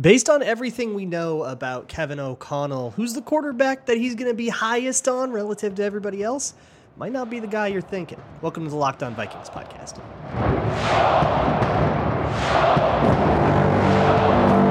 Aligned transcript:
Based 0.00 0.30
on 0.30 0.44
everything 0.44 0.94
we 0.94 1.06
know 1.06 1.42
about 1.42 1.88
Kevin 1.88 2.20
O'Connell, 2.20 2.92
who's 2.92 3.14
the 3.14 3.20
quarterback 3.20 3.86
that 3.86 3.96
he's 3.96 4.14
going 4.14 4.30
to 4.30 4.34
be 4.34 4.48
highest 4.48 5.08
on 5.08 5.32
relative 5.32 5.74
to 5.74 5.82
everybody 5.82 6.22
else? 6.22 6.54
Might 6.96 7.10
not 7.10 7.28
be 7.28 7.40
the 7.40 7.48
guy 7.48 7.66
you're 7.66 7.80
thinking. 7.80 8.22
Welcome 8.40 8.62
to 8.62 8.70
the 8.70 8.76
Locked 8.76 9.02
On 9.02 9.16
Vikings 9.16 9.50
podcast. 9.50 9.96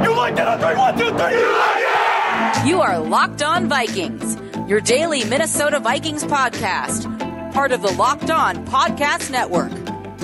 You 0.05 0.16
like 0.16 0.35
that 0.38 0.48
on 0.48 0.59
three, 0.62 0.77
one, 0.77 0.98
two, 0.98 1.09
three. 1.09 1.41
You 1.41 1.57
like 1.57 2.63
it! 2.63 2.66
You 2.66 2.80
are 2.80 2.98
Locked 2.98 3.44
On 3.44 3.68
Vikings, 3.68 4.38
your 4.70 4.80
daily 4.80 5.26
Minnesota 5.26 5.82
Vikings 5.82 6.23
podcast, 6.23 7.04
part 7.52 7.73
of 7.73 7.82
the 7.82 7.91
Locked 7.96 8.30
On 8.30 8.66
Podcast 8.66 9.30
Network. 9.30 9.73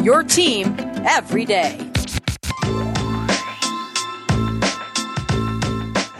Your 0.01 0.23
team 0.23 0.77
every 1.05 1.43
day. 1.43 1.92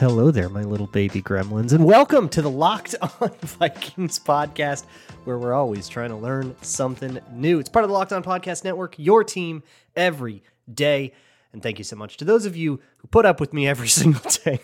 Hello 0.03 0.31
there, 0.31 0.49
my 0.49 0.63
little 0.63 0.87
baby 0.87 1.21
gremlins, 1.21 1.71
and 1.71 1.85
welcome 1.85 2.27
to 2.27 2.41
the 2.41 2.49
Locked 2.49 2.93
On 3.21 3.31
Vikings 3.41 4.19
podcast, 4.19 4.83
where 5.23 5.37
we're 5.37 5.53
always 5.53 5.87
trying 5.87 6.09
to 6.09 6.17
learn 6.17 6.53
something 6.61 7.19
new. 7.31 7.57
It's 7.57 7.69
part 7.69 7.85
of 7.85 7.89
the 7.89 7.93
Locked 7.93 8.11
On 8.11 8.21
Podcast 8.21 8.65
Network, 8.65 8.95
your 8.97 9.23
team 9.23 9.63
every 9.95 10.43
day. 10.71 11.13
And 11.53 11.63
thank 11.63 11.77
you 11.77 11.85
so 11.85 11.95
much 11.95 12.17
to 12.17 12.25
those 12.25 12.45
of 12.45 12.57
you 12.57 12.81
who 12.97 13.07
put 13.07 13.25
up 13.25 13.39
with 13.39 13.53
me 13.53 13.65
every 13.65 13.87
single 14.01 14.29
day. 14.43 14.59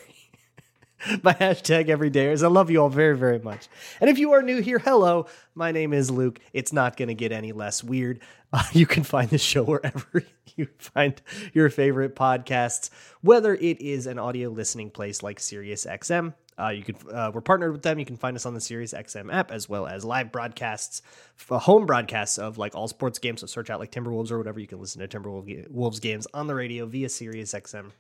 my 1.24 1.34
hashtag 1.34 1.90
every 1.90 2.10
day 2.10 2.32
is 2.32 2.44
I 2.44 2.48
love 2.48 2.70
you 2.70 2.82
all 2.82 2.90
very, 2.90 3.18
very 3.18 3.40
much. 3.40 3.68
And 4.02 4.10
if 4.10 4.18
you 4.18 4.34
are 4.34 4.42
new 4.42 4.62
here, 4.62 4.80
hello, 4.80 5.28
my 5.56 5.72
name 5.72 5.94
is 5.94 6.12
Luke. 6.12 6.40
It's 6.52 6.74
not 6.74 6.98
going 6.98 7.08
to 7.08 7.14
get 7.14 7.32
any 7.32 7.52
less 7.52 7.84
weird. 7.84 8.20
Uh, 8.52 8.64
you 8.72 8.88
can 8.88 9.04
find 9.04 9.30
the 9.30 9.38
show 9.38 9.64
wherever 9.66 10.24
you 10.56 10.68
find 10.80 11.22
your 11.54 11.70
favorite 11.70 12.16
podcasts, 12.16 12.90
whether 13.22 13.54
it 13.54 13.80
is 13.80 14.08
an 14.08 14.18
audio 14.18 14.50
listening 14.50 14.90
place 14.90 15.22
like 15.22 15.38
SiriusXM. 15.38 16.34
Uh, 16.60 16.70
you 16.70 16.84
can 16.84 16.96
uh, 17.14 17.30
we're 17.32 17.42
partnered 17.42 17.74
with 17.74 17.84
them. 17.84 18.00
You 18.00 18.06
can 18.06 18.18
find 18.18 18.36
us 18.36 18.48
on 18.48 18.56
the 18.56 18.60
SiriusXM 18.60 19.32
app 19.32 19.52
as 19.52 19.70
well 19.70 19.86
as 19.86 20.04
live 20.04 20.32
broadcasts, 20.32 21.04
home 21.48 21.86
broadcasts 21.86 22.40
of 22.40 22.58
like 22.58 22.74
all 22.74 22.88
sports 22.88 23.20
games. 23.20 23.42
So 23.42 23.46
search 23.46 23.70
out 23.70 23.80
like 23.80 23.92
Timberwolves 23.92 24.32
or 24.32 24.40
whatever. 24.40 24.60
You 24.60 24.66
can 24.66 24.80
listen 24.80 25.08
to 25.08 25.20
Timberwolves 25.20 26.02
games 26.02 26.26
on 26.34 26.48
the 26.48 26.56
radio 26.56 26.88
via 26.88 27.08
SiriusXM. 27.08 27.92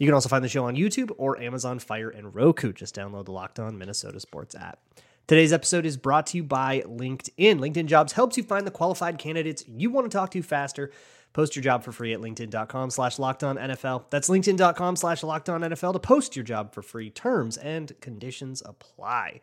You 0.00 0.06
can 0.06 0.14
also 0.14 0.30
find 0.30 0.42
the 0.42 0.48
show 0.48 0.64
on 0.64 0.76
YouTube 0.76 1.12
or 1.18 1.38
Amazon 1.38 1.78
Fire 1.78 2.08
and 2.08 2.34
Roku. 2.34 2.72
Just 2.72 2.94
download 2.94 3.26
the 3.26 3.32
Locked 3.32 3.60
On 3.60 3.76
Minnesota 3.76 4.18
Sports 4.18 4.54
app. 4.54 4.78
Today's 5.26 5.52
episode 5.52 5.84
is 5.84 5.98
brought 5.98 6.26
to 6.28 6.38
you 6.38 6.42
by 6.42 6.80
LinkedIn. 6.86 7.58
LinkedIn 7.58 7.84
Jobs 7.84 8.14
helps 8.14 8.38
you 8.38 8.42
find 8.42 8.66
the 8.66 8.70
qualified 8.70 9.18
candidates 9.18 9.62
you 9.68 9.90
want 9.90 10.10
to 10.10 10.16
talk 10.16 10.30
to 10.30 10.42
faster. 10.42 10.90
Post 11.34 11.54
your 11.54 11.62
job 11.62 11.84
for 11.84 11.92
free 11.92 12.14
at 12.14 12.20
linkedin.com 12.20 12.88
slash 12.88 13.18
NFL. 13.18 14.04
That's 14.08 14.30
linkedin.com 14.30 14.96
slash 14.96 15.20
NFL 15.20 15.92
to 15.92 15.98
post 15.98 16.34
your 16.34 16.46
job 16.46 16.72
for 16.72 16.80
free. 16.80 17.10
Terms 17.10 17.58
and 17.58 17.92
conditions 18.00 18.62
apply. 18.64 19.42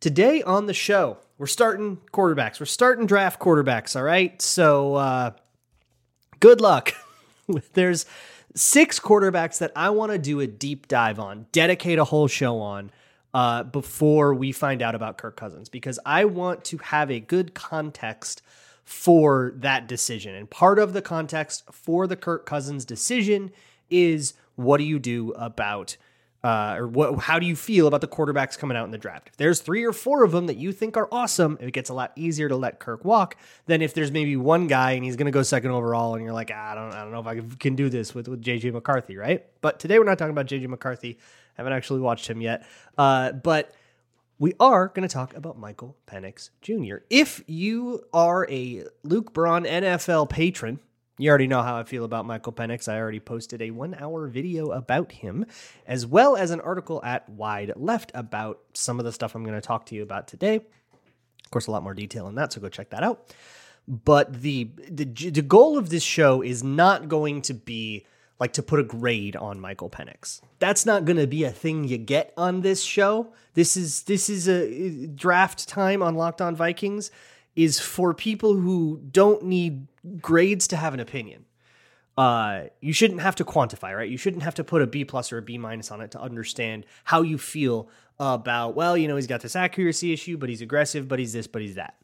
Today 0.00 0.42
on 0.42 0.64
the 0.64 0.72
show, 0.72 1.18
we're 1.36 1.46
starting 1.46 1.98
quarterbacks. 2.10 2.58
We're 2.58 2.66
starting 2.66 3.04
draft 3.04 3.38
quarterbacks, 3.38 3.96
all 3.96 4.02
right? 4.02 4.40
So 4.40 4.94
uh, 4.94 5.30
good 6.40 6.62
luck. 6.62 6.94
There's 7.74 8.06
six 8.54 8.98
quarterbacks 8.98 9.58
that 9.58 9.72
I 9.76 9.90
want 9.90 10.12
to 10.12 10.18
do 10.18 10.40
a 10.40 10.46
deep 10.46 10.88
dive 10.88 11.18
on, 11.18 11.46
dedicate 11.52 11.98
a 11.98 12.04
whole 12.04 12.28
show 12.28 12.58
on 12.58 12.90
uh, 13.34 13.62
before 13.62 14.34
we 14.34 14.52
find 14.52 14.82
out 14.82 14.94
about 14.94 15.18
Kirk 15.18 15.36
Cousins 15.36 15.68
because 15.68 15.98
I 16.04 16.24
want 16.24 16.64
to 16.66 16.78
have 16.78 17.10
a 17.10 17.20
good 17.20 17.54
context 17.54 18.42
for 18.84 19.52
that 19.56 19.86
decision. 19.86 20.34
And 20.34 20.48
part 20.48 20.78
of 20.78 20.94
the 20.94 21.02
context 21.02 21.64
for 21.70 22.06
the 22.06 22.16
Kirk 22.16 22.46
Cousins 22.46 22.84
decision 22.84 23.50
is 23.90 24.34
what 24.56 24.78
do 24.78 24.84
you 24.84 24.98
do 24.98 25.32
about 25.32 25.96
uh, 26.44 26.76
or 26.78 26.86
what, 26.86 27.18
how 27.20 27.38
do 27.38 27.46
you 27.46 27.56
feel 27.56 27.86
about 27.86 28.00
the 28.00 28.08
quarterbacks 28.08 28.56
coming 28.58 28.76
out 28.76 28.84
in 28.84 28.90
the 28.90 28.98
draft? 28.98 29.28
If 29.28 29.36
there's 29.36 29.60
three 29.60 29.84
or 29.84 29.92
four 29.92 30.22
of 30.24 30.32
them 30.32 30.46
that 30.46 30.56
you 30.56 30.72
think 30.72 30.96
are 30.96 31.08
awesome, 31.10 31.58
it 31.60 31.72
gets 31.72 31.90
a 31.90 31.94
lot 31.94 32.12
easier 32.16 32.48
to 32.48 32.56
let 32.56 32.78
Kirk 32.78 33.04
walk 33.04 33.36
than 33.66 33.82
if 33.82 33.94
there's 33.94 34.12
maybe 34.12 34.36
one 34.36 34.66
guy 34.66 34.92
and 34.92 35.04
he's 35.04 35.16
going 35.16 35.26
to 35.26 35.32
go 35.32 35.42
second 35.42 35.70
overall, 35.70 36.14
and 36.14 36.24
you're 36.24 36.32
like, 36.32 36.50
ah, 36.54 36.72
I 36.72 36.74
don't, 36.74 36.92
I 36.92 37.02
don't 37.02 37.12
know 37.12 37.20
if 37.20 37.26
I 37.26 37.40
can 37.58 37.74
do 37.74 37.88
this 37.88 38.14
with 38.14 38.28
with 38.28 38.42
JJ 38.42 38.72
McCarthy, 38.72 39.16
right? 39.16 39.44
But 39.60 39.80
today 39.80 39.98
we're 39.98 40.04
not 40.04 40.18
talking 40.18 40.32
about 40.32 40.46
JJ 40.46 40.68
McCarthy 40.68 41.18
I 41.58 41.62
haven't 41.62 41.72
actually 41.72 42.00
watched 42.00 42.28
him 42.28 42.40
yet. 42.40 42.64
Uh, 42.96 43.32
but 43.32 43.74
we 44.38 44.54
are 44.60 44.88
going 44.88 45.06
to 45.06 45.12
talk 45.12 45.34
about 45.34 45.58
Michael 45.58 45.96
Penix 46.06 46.50
Jr. 46.62 46.98
If 47.10 47.42
you 47.48 48.04
are 48.12 48.48
a 48.48 48.84
Luke 49.02 49.32
Braun 49.32 49.64
NFL 49.64 50.30
patron, 50.30 50.78
you 51.18 51.28
already 51.28 51.46
know 51.48 51.62
how 51.62 51.76
I 51.76 51.84
feel 51.84 52.04
about 52.04 52.24
Michael 52.24 52.52
Penix. 52.52 52.88
I 52.88 52.98
already 52.98 53.20
posted 53.20 53.60
a 53.60 53.70
one 53.72 53.94
hour 53.94 54.28
video 54.28 54.70
about 54.70 55.12
him, 55.12 55.44
as 55.86 56.06
well 56.06 56.36
as 56.36 56.50
an 56.50 56.60
article 56.60 57.02
at 57.04 57.28
Wide 57.28 57.72
Left 57.76 58.12
about 58.14 58.60
some 58.72 58.98
of 58.98 59.04
the 59.04 59.12
stuff 59.12 59.34
I'm 59.34 59.42
going 59.42 59.54
to 59.54 59.60
talk 59.60 59.86
to 59.86 59.94
you 59.94 60.02
about 60.02 60.28
today. 60.28 60.56
Of 60.56 61.50
course, 61.50 61.66
a 61.66 61.70
lot 61.70 61.82
more 61.82 61.94
detail 61.94 62.28
in 62.28 62.36
that, 62.36 62.52
so 62.52 62.60
go 62.60 62.68
check 62.68 62.90
that 62.90 63.02
out. 63.02 63.34
But 63.86 64.42
the, 64.42 64.70
the, 64.88 65.04
the 65.04 65.42
goal 65.42 65.76
of 65.78 65.90
this 65.90 66.02
show 66.02 66.42
is 66.42 66.62
not 66.62 67.08
going 67.08 67.42
to 67.42 67.54
be 67.54 68.06
like 68.38 68.52
to 68.52 68.62
put 68.62 68.78
a 68.78 68.84
grade 68.84 69.34
on 69.34 69.58
Michael 69.58 69.90
Penix. 69.90 70.40
That's 70.58 70.86
not 70.86 71.04
going 71.04 71.16
to 71.16 71.26
be 71.26 71.44
a 71.44 71.50
thing 71.50 71.84
you 71.84 71.98
get 71.98 72.32
on 72.36 72.60
this 72.60 72.82
show. 72.82 73.32
This 73.54 73.76
is 73.76 74.02
this 74.04 74.30
is 74.30 74.48
a 74.48 75.06
uh, 75.06 75.08
draft 75.14 75.68
time 75.68 76.02
on 76.02 76.14
Locked 76.14 76.40
On 76.40 76.54
Vikings 76.54 77.10
is 77.58 77.80
for 77.80 78.14
people 78.14 78.54
who 78.54 79.00
don't 79.10 79.42
need 79.42 79.88
grades 80.20 80.68
to 80.68 80.76
have 80.76 80.94
an 80.94 81.00
opinion. 81.00 81.44
Uh, 82.16 82.66
you 82.80 82.92
shouldn't 82.92 83.20
have 83.20 83.34
to 83.34 83.44
quantify, 83.44 83.96
right? 83.96 84.08
You 84.08 84.16
shouldn't 84.16 84.44
have 84.44 84.54
to 84.54 84.64
put 84.64 84.80
a 84.80 84.86
B 84.86 85.04
plus 85.04 85.32
or 85.32 85.38
a 85.38 85.42
B 85.42 85.58
minus 85.58 85.90
on 85.90 86.00
it 86.00 86.12
to 86.12 86.20
understand 86.20 86.86
how 87.02 87.22
you 87.22 87.36
feel 87.36 87.88
about. 88.20 88.76
Well, 88.76 88.96
you 88.96 89.08
know, 89.08 89.16
he's 89.16 89.26
got 89.26 89.40
this 89.40 89.56
accuracy 89.56 90.12
issue, 90.12 90.36
but 90.36 90.48
he's 90.48 90.60
aggressive, 90.60 91.08
but 91.08 91.18
he's 91.18 91.32
this, 91.32 91.48
but 91.48 91.60
he's 91.60 91.74
that. 91.74 91.96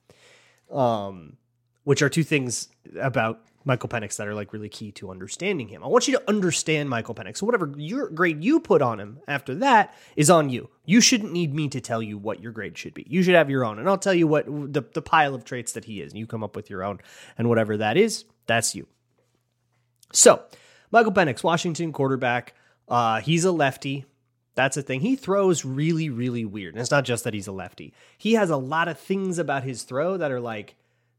Um, 0.72 1.37
which 1.84 2.03
are 2.03 2.09
two 2.09 2.25
things 2.25 2.69
about 3.00 3.41
Michael 3.64 3.88
Penix 3.88 4.16
that 4.16 4.28
are 4.28 4.34
like 4.34 4.52
really 4.52 4.69
key 4.69 4.92
to 4.92 5.10
understanding 5.10 5.69
him. 5.69 5.82
I 5.82 5.86
want 5.86 6.06
you 6.06 6.16
to 6.19 6.28
understand 6.28 6.91
Michael 6.91 7.14
Penix. 7.14 7.38
So 7.38 7.47
whatever 7.47 7.72
your 7.76 8.10
grade 8.10 8.44
you 8.44 8.60
put 8.60 8.82
on 8.82 9.00
him 9.00 9.20
after 9.26 9.54
that 9.56 9.94
is 10.16 10.28
on 10.28 10.50
you. 10.50 10.69
You 10.84 11.00
shouldn't 11.00 11.32
need 11.32 11.54
me 11.54 11.69
to 11.69 11.80
tell 11.80 12.02
you 12.02 12.19
what 12.19 12.41
your 12.41 12.52
grade 12.52 12.76
should 12.76 12.92
be. 12.92 13.06
You 13.08 13.22
should 13.22 13.34
have 13.34 13.48
your 13.48 13.64
own, 13.64 13.78
and 13.78 13.88
I'll 13.88 13.98
tell 13.98 14.14
you 14.14 14.26
what 14.26 14.47
the, 14.47 14.84
the 14.92 15.02
pile 15.02 15.34
of 15.34 15.44
traits 15.44 15.72
that 15.72 15.86
he 15.86 16.02
is. 16.02 16.12
And 16.12 16.19
you 16.19 16.26
come 16.26 16.44
up 16.44 16.56
with 16.56 16.69
your 16.69 16.84
own, 16.84 17.00
and 17.38 17.48
whatever 17.48 17.78
that 17.78 17.97
is, 17.97 18.25
that's 18.47 18.75
you. 18.75 18.86
So 20.12 20.42
Michael 20.91 21.12
Penix, 21.12 21.42
Washington 21.42 21.92
quarterback. 21.92 22.54
Uh, 22.86 23.20
he's 23.20 23.44
a 23.44 23.52
lefty. 23.52 24.04
That's 24.54 24.76
a 24.76 24.82
thing. 24.82 25.00
He 25.00 25.16
throws 25.16 25.64
really, 25.64 26.10
really 26.10 26.44
weird. 26.44 26.75
And 26.75 26.81
it's 26.81 26.91
not 26.91 27.04
just 27.04 27.25
that 27.25 27.34
he's 27.34 27.48
a 27.48 27.52
lefty. 27.52 27.92
He 28.19 28.34
has 28.34 28.50
a 28.50 28.56
lot 28.56 28.88
of 28.88 28.98
things 28.98 29.38
about 29.38 29.64
his 29.64 29.82
throw 29.82 30.16
that 30.19 30.31
are 30.31 30.41
like 30.41 30.76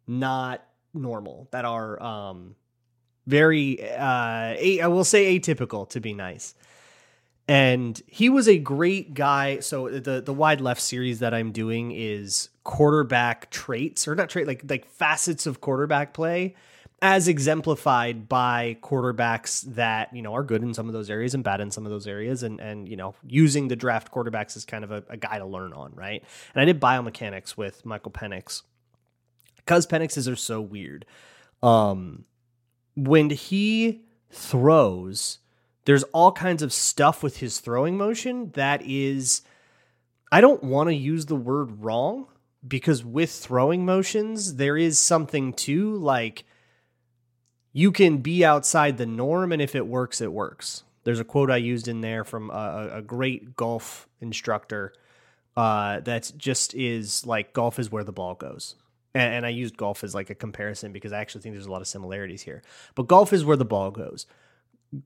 not 0.07 0.63
normal, 0.95 1.47
that 1.51 1.65
are 1.65 2.01
um, 2.01 2.55
very, 3.27 3.91
uh, 3.91 4.55
a, 4.57 4.81
I 4.81 4.87
will 4.87 5.03
say 5.03 5.37
atypical 5.39 5.89
to 5.89 5.99
be 5.99 6.13
nice. 6.13 6.55
And 7.47 8.01
he 8.07 8.29
was 8.29 8.47
a 8.47 8.57
great 8.57 9.13
guy. 9.13 9.59
So 9.59 9.87
the 9.87 10.19
the 10.19 10.33
wide 10.33 10.61
left 10.61 10.81
series 10.81 11.19
that 11.19 11.31
I'm 11.31 11.51
doing 11.51 11.91
is 11.91 12.49
quarterback 12.63 13.51
traits 13.51 14.07
or 14.07 14.15
not 14.15 14.29
trait 14.29 14.47
like 14.47 14.63
like 14.67 14.87
facets 14.87 15.45
of 15.45 15.61
quarterback 15.61 16.15
play 16.15 16.55
as 17.01 17.27
exemplified 17.27 18.27
by 18.27 18.77
quarterbacks 18.81 19.61
that 19.75 20.13
you 20.15 20.21
know 20.21 20.33
are 20.33 20.43
good 20.43 20.63
in 20.63 20.73
some 20.73 20.87
of 20.87 20.93
those 20.93 21.09
areas 21.09 21.33
and 21.33 21.43
bad 21.43 21.61
in 21.61 21.69
some 21.69 21.85
of 21.85 21.91
those 21.91 22.07
areas 22.07 22.41
and 22.41 22.59
and 22.59 22.87
you 22.89 22.95
know 22.95 23.13
using 23.27 23.67
the 23.67 23.75
draft 23.75 24.11
quarterbacks 24.11 24.55
as 24.55 24.65
kind 24.65 24.83
of 24.83 24.91
a, 24.91 25.03
a 25.09 25.17
guy 25.17 25.37
to 25.37 25.45
learn 25.45 25.73
on 25.73 25.93
right 25.93 26.23
and 26.53 26.61
i 26.61 26.65
did 26.65 26.79
biomechanics 26.79 27.57
with 27.57 27.85
michael 27.85 28.11
penix 28.11 28.63
because 29.65 29.87
Penixes 29.87 30.31
are 30.31 30.35
so 30.35 30.61
weird. 30.61 31.05
Um, 31.63 32.25
when 32.95 33.29
he 33.31 34.05
throws, 34.29 35.39
there's 35.85 36.03
all 36.03 36.31
kinds 36.31 36.61
of 36.61 36.71
stuff 36.71 37.23
with 37.23 37.37
his 37.37 37.59
throwing 37.59 37.97
motion 37.97 38.51
that 38.51 38.81
is, 38.85 39.41
I 40.31 40.41
don't 40.41 40.63
want 40.63 40.89
to 40.89 40.95
use 40.95 41.25
the 41.25 41.35
word 41.35 41.83
wrong 41.83 42.27
because 42.67 43.03
with 43.03 43.31
throwing 43.31 43.85
motions, 43.85 44.55
there 44.55 44.77
is 44.77 44.99
something 44.99 45.53
to 45.53 45.95
like, 45.97 46.45
you 47.73 47.91
can 47.91 48.17
be 48.17 48.45
outside 48.45 48.97
the 48.97 49.05
norm, 49.05 49.51
and 49.51 49.61
if 49.61 49.75
it 49.75 49.85
works, 49.85 50.21
it 50.21 50.31
works. 50.31 50.83
There's 51.03 51.19
a 51.19 51.25
quote 51.25 51.51
I 51.51 51.57
used 51.57 51.87
in 51.87 52.01
there 52.01 52.23
from 52.23 52.49
a, 52.49 52.89
a 52.93 53.01
great 53.01 53.55
golf 53.55 54.07
instructor 54.21 54.93
uh, 55.55 55.99
that 56.01 56.31
just 56.37 56.73
is 56.73 57.25
like 57.25 57.53
golf 57.53 57.77
is 57.77 57.91
where 57.91 58.03
the 58.03 58.11
ball 58.11 58.33
goes. 58.33 58.75
And, 59.15 59.33
and 59.33 59.45
I 59.45 59.49
used 59.49 59.77
golf 59.77 60.03
as 60.03 60.13
like 60.13 60.29
a 60.29 60.35
comparison 60.35 60.91
because 60.91 61.13
I 61.13 61.19
actually 61.19 61.41
think 61.41 61.55
there's 61.55 61.65
a 61.65 61.71
lot 61.71 61.81
of 61.81 61.87
similarities 61.87 62.43
here. 62.43 62.61
But 62.93 63.07
golf 63.07 63.33
is 63.33 63.43
where 63.43 63.57
the 63.57 63.65
ball 63.65 63.89
goes. 63.89 64.27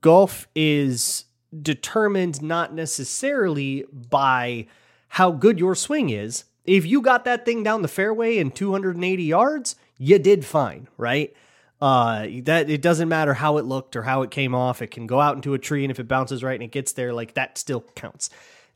Golf 0.02 0.48
is 0.54 1.24
determined 1.62 2.42
not 2.42 2.74
necessarily 2.74 3.84
by 3.92 4.66
how 5.08 5.30
good 5.30 5.58
your 5.58 5.74
swing 5.74 6.10
is. 6.10 6.44
If 6.64 6.84
you 6.84 7.00
got 7.00 7.24
that 7.24 7.44
thing 7.44 7.62
down 7.62 7.82
the 7.82 7.88
fairway 7.88 8.38
in 8.38 8.50
280 8.50 9.22
yards, 9.22 9.76
you 9.96 10.18
did 10.18 10.44
fine, 10.44 10.88
right? 10.96 11.34
Uh, 11.80 12.26
that 12.42 12.68
it 12.68 12.82
doesn't 12.82 13.08
matter 13.08 13.34
how 13.34 13.56
it 13.56 13.64
looked 13.64 13.96
or 13.96 14.02
how 14.02 14.22
it 14.22 14.30
came 14.30 14.54
off. 14.54 14.82
It 14.82 14.90
can 14.90 15.06
go 15.06 15.20
out 15.20 15.36
into 15.36 15.54
a 15.54 15.58
tree, 15.58 15.82
and 15.82 15.90
if 15.90 15.98
it 15.98 16.06
bounces 16.06 16.42
right 16.44 16.54
and 16.54 16.62
it 16.62 16.70
gets 16.70 16.92
there, 16.92 17.12
like 17.12 17.34
that 17.34 17.56
still 17.56 17.80
counts. 17.94 18.28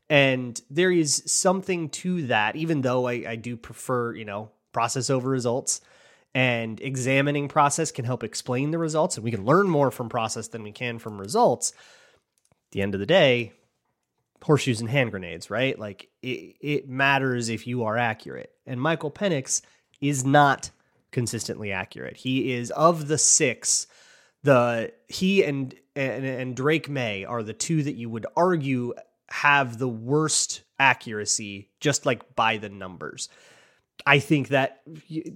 And 0.09 0.59
there 0.69 0.91
is 0.91 1.23
something 1.25 1.89
to 1.89 2.27
that, 2.27 2.55
even 2.55 2.81
though 2.81 3.07
I, 3.07 3.23
I 3.27 3.35
do 3.35 3.55
prefer, 3.57 4.15
you 4.15 4.25
know, 4.25 4.49
process 4.75 5.09
over 5.09 5.27
results. 5.27 5.81
And 6.35 6.81
examining 6.81 7.47
process 7.47 7.91
can 7.91 8.03
help 8.03 8.23
explain 8.23 8.71
the 8.71 8.77
results, 8.77 9.15
and 9.15 9.23
we 9.23 9.31
can 9.31 9.45
learn 9.45 9.69
more 9.69 9.89
from 9.89 10.09
process 10.09 10.49
than 10.49 10.63
we 10.63 10.73
can 10.73 10.99
from 10.99 11.17
results. 11.17 11.71
At 12.51 12.71
the 12.71 12.81
end 12.81 12.93
of 12.93 12.99
the 12.99 13.05
day, 13.05 13.53
horseshoes 14.43 14.81
and 14.81 14.89
hand 14.89 15.11
grenades, 15.11 15.49
right? 15.49 15.79
Like 15.79 16.09
it, 16.21 16.55
it 16.59 16.89
matters 16.89 17.49
if 17.49 17.65
you 17.65 17.85
are 17.85 17.97
accurate. 17.97 18.51
And 18.65 18.81
Michael 18.81 19.09
Penix 19.09 19.61
is 20.01 20.25
not 20.25 20.69
consistently 21.11 21.71
accurate. 21.71 22.17
He 22.17 22.53
is 22.53 22.69
of 22.71 23.07
the 23.07 23.17
six, 23.17 23.87
the 24.43 24.91
he 25.07 25.43
and 25.43 25.73
and, 25.95 26.25
and 26.25 26.55
Drake 26.55 26.89
Maye 26.89 27.23
are 27.23 27.41
the 27.41 27.53
two 27.53 27.81
that 27.83 27.95
you 27.95 28.09
would 28.09 28.25
argue 28.35 28.93
have 29.29 29.77
the 29.77 29.87
worst 29.87 30.61
accuracy 30.77 31.69
just 31.79 32.05
like 32.05 32.35
by 32.35 32.57
the 32.57 32.69
numbers. 32.69 33.29
I 34.05 34.19
think 34.19 34.49
that 34.49 34.81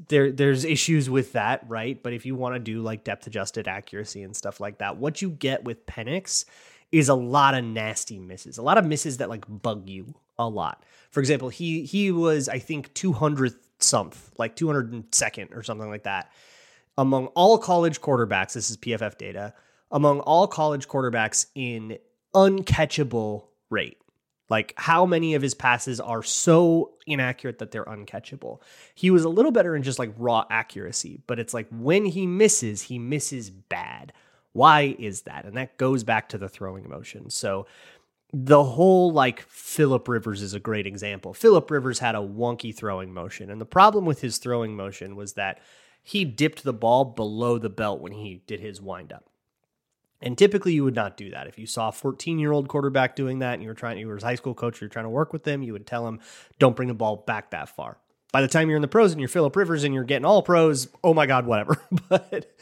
there 0.07 0.31
there's 0.31 0.65
issues 0.65 1.09
with 1.09 1.33
that, 1.33 1.63
right? 1.67 2.01
But 2.01 2.13
if 2.13 2.25
you 2.25 2.35
want 2.35 2.55
to 2.55 2.59
do 2.59 2.81
like 2.81 3.03
depth 3.03 3.27
adjusted 3.27 3.67
accuracy 3.67 4.23
and 4.23 4.35
stuff 4.35 4.59
like 4.59 4.79
that, 4.79 4.97
what 4.97 5.21
you 5.21 5.29
get 5.29 5.63
with 5.63 5.85
Penix 5.85 6.45
is 6.91 7.09
a 7.09 7.15
lot 7.15 7.55
of 7.55 7.63
nasty 7.63 8.19
misses, 8.19 8.57
a 8.57 8.61
lot 8.61 8.77
of 8.77 8.85
misses 8.85 9.17
that 9.17 9.29
like 9.29 9.45
bug 9.47 9.87
you 9.89 10.13
a 10.37 10.47
lot. 10.47 10.83
For 11.11 11.19
example, 11.19 11.49
he 11.49 11.83
he 11.83 12.11
was 12.11 12.49
I 12.49 12.59
think 12.59 12.93
200th 12.93 13.57
something, 13.79 14.19
like 14.37 14.55
202nd 14.55 15.55
or 15.55 15.63
something 15.63 15.89
like 15.89 16.03
that 16.03 16.31
among 16.97 17.27
all 17.27 17.57
college 17.57 18.01
quarterbacks. 18.01 18.53
This 18.53 18.69
is 18.69 18.77
PFF 18.77 19.17
data 19.17 19.53
among 19.91 20.19
all 20.21 20.47
college 20.47 20.87
quarterbacks 20.87 21.47
in 21.55 21.97
uncatchable 22.35 23.45
rate. 23.69 23.97
Like 24.49 24.73
how 24.77 25.05
many 25.05 25.35
of 25.35 25.41
his 25.41 25.53
passes 25.53 25.99
are 25.99 26.23
so 26.23 26.93
inaccurate 27.05 27.59
that 27.59 27.71
they're 27.71 27.85
uncatchable. 27.85 28.61
He 28.95 29.11
was 29.11 29.23
a 29.23 29.29
little 29.29 29.51
better 29.51 29.75
in 29.75 29.83
just 29.83 29.99
like 29.99 30.13
raw 30.17 30.45
accuracy, 30.49 31.21
but 31.27 31.39
it's 31.39 31.53
like 31.53 31.67
when 31.71 32.05
he 32.05 32.25
misses, 32.25 32.83
he 32.83 32.97
misses 32.97 33.49
bad. 33.49 34.11
Why 34.53 34.95
is 34.97 35.21
that? 35.21 35.45
And 35.45 35.55
that 35.57 35.77
goes 35.77 36.03
back 36.03 36.29
to 36.29 36.37
the 36.37 36.49
throwing 36.49 36.89
motion. 36.89 37.29
So 37.29 37.67
the 38.33 38.63
whole 38.63 39.11
like 39.11 39.41
Philip 39.41 40.07
Rivers 40.07 40.41
is 40.41 40.53
a 40.53 40.59
great 40.59 40.87
example. 40.87 41.33
Philip 41.33 41.69
Rivers 41.69 41.99
had 41.99 42.15
a 42.15 42.19
wonky 42.19 42.75
throwing 42.75 43.13
motion, 43.13 43.49
and 43.49 43.59
the 43.59 43.65
problem 43.65 44.05
with 44.05 44.21
his 44.21 44.37
throwing 44.37 44.75
motion 44.75 45.15
was 45.15 45.33
that 45.33 45.59
he 46.03 46.25
dipped 46.25 46.63
the 46.63 46.73
ball 46.73 47.05
below 47.05 47.57
the 47.57 47.69
belt 47.69 48.01
when 48.01 48.11
he 48.11 48.41
did 48.47 48.59
his 48.59 48.81
windup. 48.81 49.28
And 50.21 50.37
typically, 50.37 50.73
you 50.73 50.83
would 50.83 50.95
not 50.95 51.15
do 51.15 51.29
that. 51.31 51.47
If 51.47 51.57
you 51.57 51.65
saw 51.65 51.89
a 51.89 51.93
14 51.93 52.39
year 52.39 52.51
old 52.51 52.67
quarterback 52.67 53.15
doing 53.15 53.39
that 53.39 53.53
and 53.53 53.63
you 53.63 53.69
were 53.69 53.75
trying, 53.75 53.97
you 53.97 54.07
were 54.07 54.15
his 54.15 54.23
high 54.23 54.35
school 54.35 54.53
coach, 54.53 54.81
you're 54.81 54.89
trying 54.89 55.05
to 55.05 55.09
work 55.09 55.31
with 55.31 55.43
them, 55.43 55.63
you 55.63 55.73
would 55.73 55.87
tell 55.87 56.07
him, 56.07 56.19
don't 56.57 56.75
bring 56.75 56.89
the 56.89 56.93
ball 56.93 57.17
back 57.17 57.51
that 57.51 57.69
far. 57.69 57.97
By 58.31 58.41
the 58.41 58.47
time 58.47 58.69
you're 58.69 58.75
in 58.75 58.81
the 58.81 58.87
pros 58.87 59.11
and 59.11 59.21
you're 59.21 59.29
Philip 59.29 59.55
Rivers 59.55 59.83
and 59.83 59.93
you're 59.93 60.03
getting 60.03 60.25
all 60.25 60.43
pros, 60.43 60.87
oh 61.03 61.13
my 61.13 61.25
God, 61.25 61.45
whatever. 61.45 61.77
but 62.09 62.55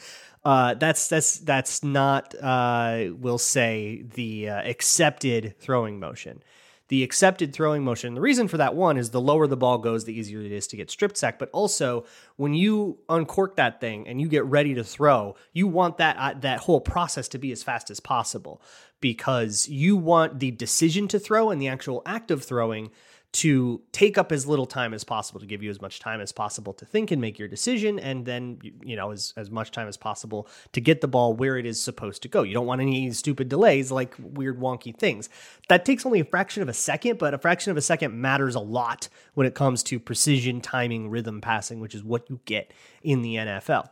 uh, 0.44 0.74
that's 0.74 1.08
that's 1.08 1.38
that's 1.38 1.82
not, 1.82 2.34
uh, 2.40 3.06
we'll 3.18 3.38
say, 3.38 4.04
the 4.14 4.50
uh, 4.50 4.62
accepted 4.62 5.56
throwing 5.58 5.98
motion 5.98 6.42
the 6.88 7.02
accepted 7.02 7.52
throwing 7.52 7.84
motion. 7.84 8.14
The 8.14 8.20
reason 8.20 8.48
for 8.48 8.56
that 8.56 8.74
one 8.74 8.96
is 8.96 9.10
the 9.10 9.20
lower 9.20 9.46
the 9.46 9.56
ball 9.56 9.78
goes, 9.78 10.04
the 10.04 10.18
easier 10.18 10.40
it 10.40 10.52
is 10.52 10.66
to 10.68 10.76
get 10.76 10.90
stripped 10.90 11.16
sack. 11.16 11.38
But 11.38 11.50
also, 11.52 12.04
when 12.36 12.54
you 12.54 12.98
uncork 13.08 13.56
that 13.56 13.80
thing 13.80 14.08
and 14.08 14.20
you 14.20 14.28
get 14.28 14.44
ready 14.44 14.74
to 14.74 14.84
throw, 14.84 15.36
you 15.52 15.66
want 15.66 15.98
that 15.98 16.16
uh, 16.18 16.34
that 16.40 16.60
whole 16.60 16.80
process 16.80 17.28
to 17.28 17.38
be 17.38 17.52
as 17.52 17.62
fast 17.62 17.90
as 17.90 18.00
possible 18.00 18.62
because 19.00 19.68
you 19.68 19.96
want 19.96 20.40
the 20.40 20.50
decision 20.50 21.08
to 21.08 21.18
throw 21.18 21.50
and 21.50 21.60
the 21.60 21.68
actual 21.68 22.02
act 22.04 22.30
of 22.30 22.42
throwing 22.42 22.90
to 23.30 23.82
take 23.92 24.16
up 24.16 24.32
as 24.32 24.46
little 24.46 24.64
time 24.64 24.94
as 24.94 25.04
possible 25.04 25.38
to 25.38 25.44
give 25.44 25.62
you 25.62 25.68
as 25.68 25.82
much 25.82 26.00
time 26.00 26.20
as 26.20 26.32
possible 26.32 26.72
to 26.72 26.86
think 26.86 27.10
and 27.10 27.20
make 27.20 27.38
your 27.38 27.46
decision 27.46 27.98
and 27.98 28.24
then 28.24 28.58
you 28.82 28.96
know 28.96 29.10
as, 29.10 29.34
as 29.36 29.50
much 29.50 29.70
time 29.70 29.86
as 29.86 29.98
possible 29.98 30.48
to 30.72 30.80
get 30.80 31.02
the 31.02 31.08
ball 31.08 31.34
where 31.34 31.58
it 31.58 31.66
is 31.66 31.82
supposed 31.82 32.22
to 32.22 32.28
go. 32.28 32.42
You 32.42 32.54
don't 32.54 32.66
want 32.66 32.80
any 32.80 33.10
stupid 33.12 33.48
delays 33.48 33.92
like 33.92 34.14
weird 34.18 34.58
wonky 34.58 34.96
things. 34.96 35.28
That 35.68 35.84
takes 35.84 36.06
only 36.06 36.20
a 36.20 36.24
fraction 36.24 36.62
of 36.62 36.68
a 36.68 36.74
second 36.74 37.18
but 37.18 37.34
a 37.34 37.38
fraction 37.38 37.70
of 37.70 37.76
a 37.76 37.82
second 37.82 38.18
matters 38.18 38.54
a 38.54 38.60
lot 38.60 39.08
when 39.34 39.46
it 39.46 39.54
comes 39.54 39.82
to 39.84 40.00
precision 40.00 40.60
timing 40.60 41.10
rhythm 41.10 41.40
passing 41.40 41.80
which 41.80 41.94
is 41.94 42.02
what 42.02 42.28
you 42.30 42.40
get 42.44 42.72
in 43.02 43.22
the 43.22 43.36
nfl 43.36 43.88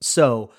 so 0.00 0.50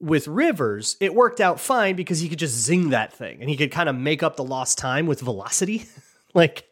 with 0.00 0.26
Rivers, 0.26 0.96
it 1.00 1.14
worked 1.14 1.40
out 1.40 1.60
fine 1.60 1.94
because 1.94 2.20
he 2.20 2.28
could 2.28 2.38
just 2.38 2.54
zing 2.54 2.90
that 2.90 3.12
thing 3.12 3.40
and 3.40 3.50
he 3.50 3.56
could 3.56 3.70
kind 3.70 3.88
of 3.88 3.94
make 3.94 4.22
up 4.22 4.36
the 4.36 4.44
lost 4.44 4.78
time 4.78 5.06
with 5.06 5.20
velocity. 5.20 5.84
like 6.34 6.70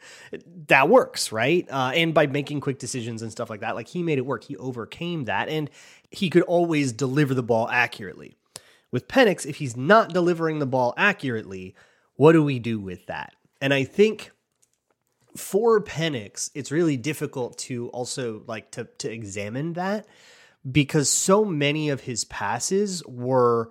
that 0.69 0.89
works, 0.89 1.33
right? 1.33 1.67
Uh, 1.71 1.93
and 1.95 2.15
by 2.15 2.27
making 2.27 2.61
quick 2.61 2.79
decisions 2.79 3.23
and 3.23 3.33
stuff 3.33 3.51
like 3.51 3.61
that, 3.61 3.75
like 3.75 3.89
he 3.89 4.03
made 4.03 4.19
it 4.19 4.27
work. 4.27 4.45
He 4.45 4.57
overcame 4.57 5.25
that, 5.25 5.49
and 5.49 5.71
he 6.11 6.31
could 6.31 6.43
always 6.43 6.93
deliver 6.93 7.35
the 7.35 7.43
ball 7.43 7.69
accurately. 7.69 8.37
With 8.91 9.09
Penix, 9.09 9.45
if 9.45 9.57
he's 9.57 9.77
not 9.77 10.15
delivering 10.15 10.59
the 10.59 10.67
ball 10.67 10.95
accurately, 10.97 11.75
what 12.15 12.33
do 12.33 12.43
we 12.43 12.59
do 12.59 12.79
with 12.81 13.07
that? 13.07 13.35
And 13.61 13.75
I 13.75 13.85
think 13.85 14.31
for 15.37 15.81
Penix, 15.83 16.51
it's 16.55 16.73
really 16.73 16.97
difficult 16.97 17.59
to 17.59 17.89
also 17.89 18.43
like 18.47 18.71
to 18.73 18.85
to 18.99 19.11
examine 19.11 19.75
that 19.75 20.07
because 20.71 21.11
so 21.11 21.45
many 21.45 21.91
of 21.91 22.01
his 22.03 22.25
passes 22.25 23.05
were 23.07 23.71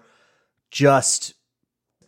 just 0.71 1.33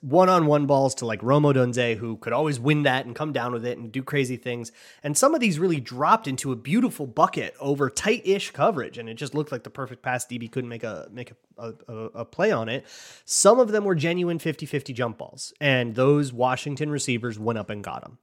one 0.02 0.30
on 0.30 0.46
one 0.46 0.66
balls 0.66 0.96
to 0.96 1.06
like 1.06 1.22
Rome 1.22 1.44
Odunze, 1.44 1.98
who 1.98 2.18
could 2.18 2.34
always 2.34 2.60
win 2.60 2.84
that 2.84 3.06
and 3.06 3.16
come 3.16 3.34
down 3.34 3.52
with 3.52 3.66
it 3.66 3.78
and 3.78 3.92
do 3.92 4.02
crazy 4.02 4.38
things. 4.38 4.72
And 5.04 5.18
some 5.18 5.34
of 5.36 5.42
these 5.42 5.60
really 5.60 5.80
dropped 5.80 6.28
into 6.28 6.52
a 6.52 6.56
beautiful 6.56 7.06
bucket 7.06 7.56
over 7.60 7.90
tight 7.90 8.26
ish 8.26 8.52
coverage. 8.52 8.98
And 8.98 9.10
it 9.10 9.16
just 9.16 9.34
looked 9.34 9.52
like 9.52 9.64
the 9.64 9.70
perfect 9.70 10.02
pass. 10.02 10.26
DB 10.26 10.52
couldn't 10.52 10.70
make 10.70 10.84
a 10.84 11.08
make 11.12 11.34
a, 11.58 11.74
a, 11.88 11.94
a 11.94 12.26
play 12.26 12.52
on 12.52 12.70
it. 12.70 12.86
Some 13.26 13.60
of 13.60 13.72
them 13.72 13.84
were 13.84 13.96
genuine 13.96 14.40
50 14.40 14.66
50 14.66 14.94
jump 14.94 15.18
balls. 15.18 15.54
And 15.60 15.96
those 15.96 16.32
Washington 16.32 16.90
receivers 16.90 17.38
went 17.38 17.60
up 17.60 17.70
and 17.70 17.84
got 17.84 18.02
them 18.02 18.20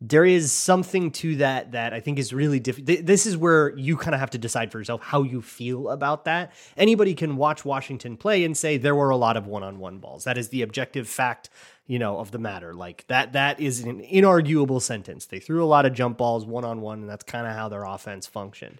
there 0.00 0.24
is 0.24 0.50
something 0.50 1.10
to 1.10 1.36
that 1.36 1.72
that 1.72 1.92
I 1.92 2.00
think 2.00 2.18
is 2.18 2.32
really 2.32 2.58
different. 2.58 3.06
This 3.06 3.26
is 3.26 3.36
where 3.36 3.76
you 3.76 3.98
kind 3.98 4.14
of 4.14 4.20
have 4.20 4.30
to 4.30 4.38
decide 4.38 4.72
for 4.72 4.78
yourself 4.78 5.02
how 5.02 5.22
you 5.22 5.42
feel 5.42 5.90
about 5.90 6.24
that. 6.24 6.52
Anybody 6.76 7.14
can 7.14 7.36
watch 7.36 7.66
Washington 7.66 8.16
play 8.16 8.44
and 8.44 8.56
say 8.56 8.78
there 8.78 8.94
were 8.94 9.10
a 9.10 9.16
lot 9.16 9.36
of 9.36 9.46
one-on-one 9.46 9.98
balls. 9.98 10.24
That 10.24 10.38
is 10.38 10.48
the 10.48 10.62
objective 10.62 11.06
fact, 11.06 11.50
you 11.86 11.98
know, 11.98 12.18
of 12.18 12.30
the 12.30 12.38
matter. 12.38 12.72
Like 12.72 13.04
that 13.08 13.34
that 13.34 13.60
is 13.60 13.80
an 13.80 14.00
inarguable 14.00 14.80
sentence. 14.80 15.26
They 15.26 15.38
threw 15.38 15.62
a 15.62 15.66
lot 15.66 15.84
of 15.84 15.92
jump 15.92 16.16
balls 16.16 16.46
one-on-one 16.46 17.00
and 17.00 17.10
that's 17.10 17.24
kind 17.24 17.46
of 17.46 17.54
how 17.54 17.68
their 17.68 17.84
offense 17.84 18.26
functioned. 18.26 18.78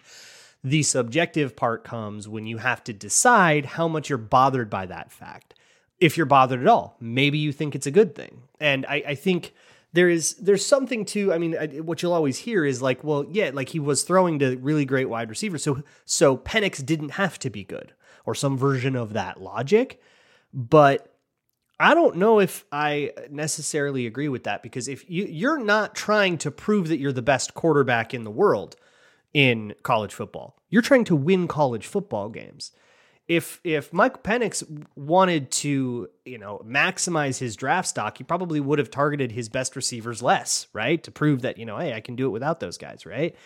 The 0.64 0.82
subjective 0.82 1.54
part 1.54 1.84
comes 1.84 2.28
when 2.28 2.46
you 2.46 2.58
have 2.58 2.82
to 2.84 2.94
decide 2.94 3.66
how 3.66 3.88
much 3.88 4.08
you're 4.08 4.18
bothered 4.18 4.70
by 4.70 4.86
that 4.86 5.12
fact. 5.12 5.52
If 5.98 6.16
you're 6.16 6.24
bothered 6.24 6.62
at 6.62 6.66
all, 6.66 6.96
maybe 6.98 7.36
you 7.36 7.52
think 7.52 7.74
it's 7.74 7.86
a 7.86 7.90
good 7.90 8.14
thing. 8.14 8.42
And 8.58 8.86
I, 8.86 9.02
I 9.08 9.14
think 9.14 9.52
there 9.92 10.08
is 10.08 10.34
there's 10.34 10.64
something 10.64 11.04
to 11.06 11.32
I 11.32 11.38
mean 11.38 11.54
what 11.84 12.02
you'll 12.02 12.12
always 12.12 12.38
hear 12.38 12.64
is 12.64 12.80
like 12.80 13.02
well 13.02 13.26
yeah 13.30 13.50
like 13.52 13.70
he 13.70 13.80
was 13.80 14.02
throwing 14.02 14.38
to 14.38 14.56
really 14.58 14.84
great 14.84 15.08
wide 15.08 15.28
receivers. 15.28 15.62
So 15.62 15.82
so 16.04 16.36
Penix 16.36 16.84
didn't 16.84 17.10
have 17.10 17.38
to 17.40 17.50
be 17.50 17.64
good 17.64 17.92
or 18.24 18.34
some 18.34 18.56
version 18.56 18.96
of 18.96 19.12
that 19.14 19.40
logic. 19.40 20.00
But 20.52 21.14
I 21.78 21.94
don't 21.94 22.16
know 22.16 22.40
if 22.40 22.64
I 22.70 23.12
necessarily 23.30 24.06
agree 24.06 24.28
with 24.28 24.44
that 24.44 24.62
because 24.62 24.86
if 24.86 25.08
you 25.10 25.24
you're 25.24 25.62
not 25.62 25.94
trying 25.94 26.38
to 26.38 26.50
prove 26.50 26.88
that 26.88 26.98
you're 26.98 27.12
the 27.12 27.22
best 27.22 27.54
quarterback 27.54 28.12
in 28.14 28.24
the 28.24 28.30
world 28.30 28.76
in 29.32 29.74
college 29.82 30.12
football. 30.12 30.56
You're 30.68 30.82
trying 30.82 31.04
to 31.04 31.16
win 31.16 31.48
college 31.48 31.86
football 31.86 32.28
games 32.28 32.72
if 33.30 33.60
if 33.62 33.92
Mike 33.92 34.24
Penix 34.24 34.64
wanted 34.96 35.52
to, 35.52 36.10
you 36.24 36.36
know, 36.36 36.60
maximize 36.66 37.38
his 37.38 37.54
draft 37.54 37.86
stock, 37.86 38.18
he 38.18 38.24
probably 38.24 38.58
would 38.58 38.80
have 38.80 38.90
targeted 38.90 39.30
his 39.30 39.48
best 39.48 39.76
receivers 39.76 40.20
less, 40.20 40.66
right? 40.72 41.00
To 41.04 41.12
prove 41.12 41.42
that, 41.42 41.56
you 41.56 41.64
know, 41.64 41.78
hey, 41.78 41.94
I 41.94 42.00
can 42.00 42.16
do 42.16 42.26
it 42.26 42.30
without 42.30 42.58
those 42.58 42.76
guys, 42.76 43.06
right? 43.06 43.36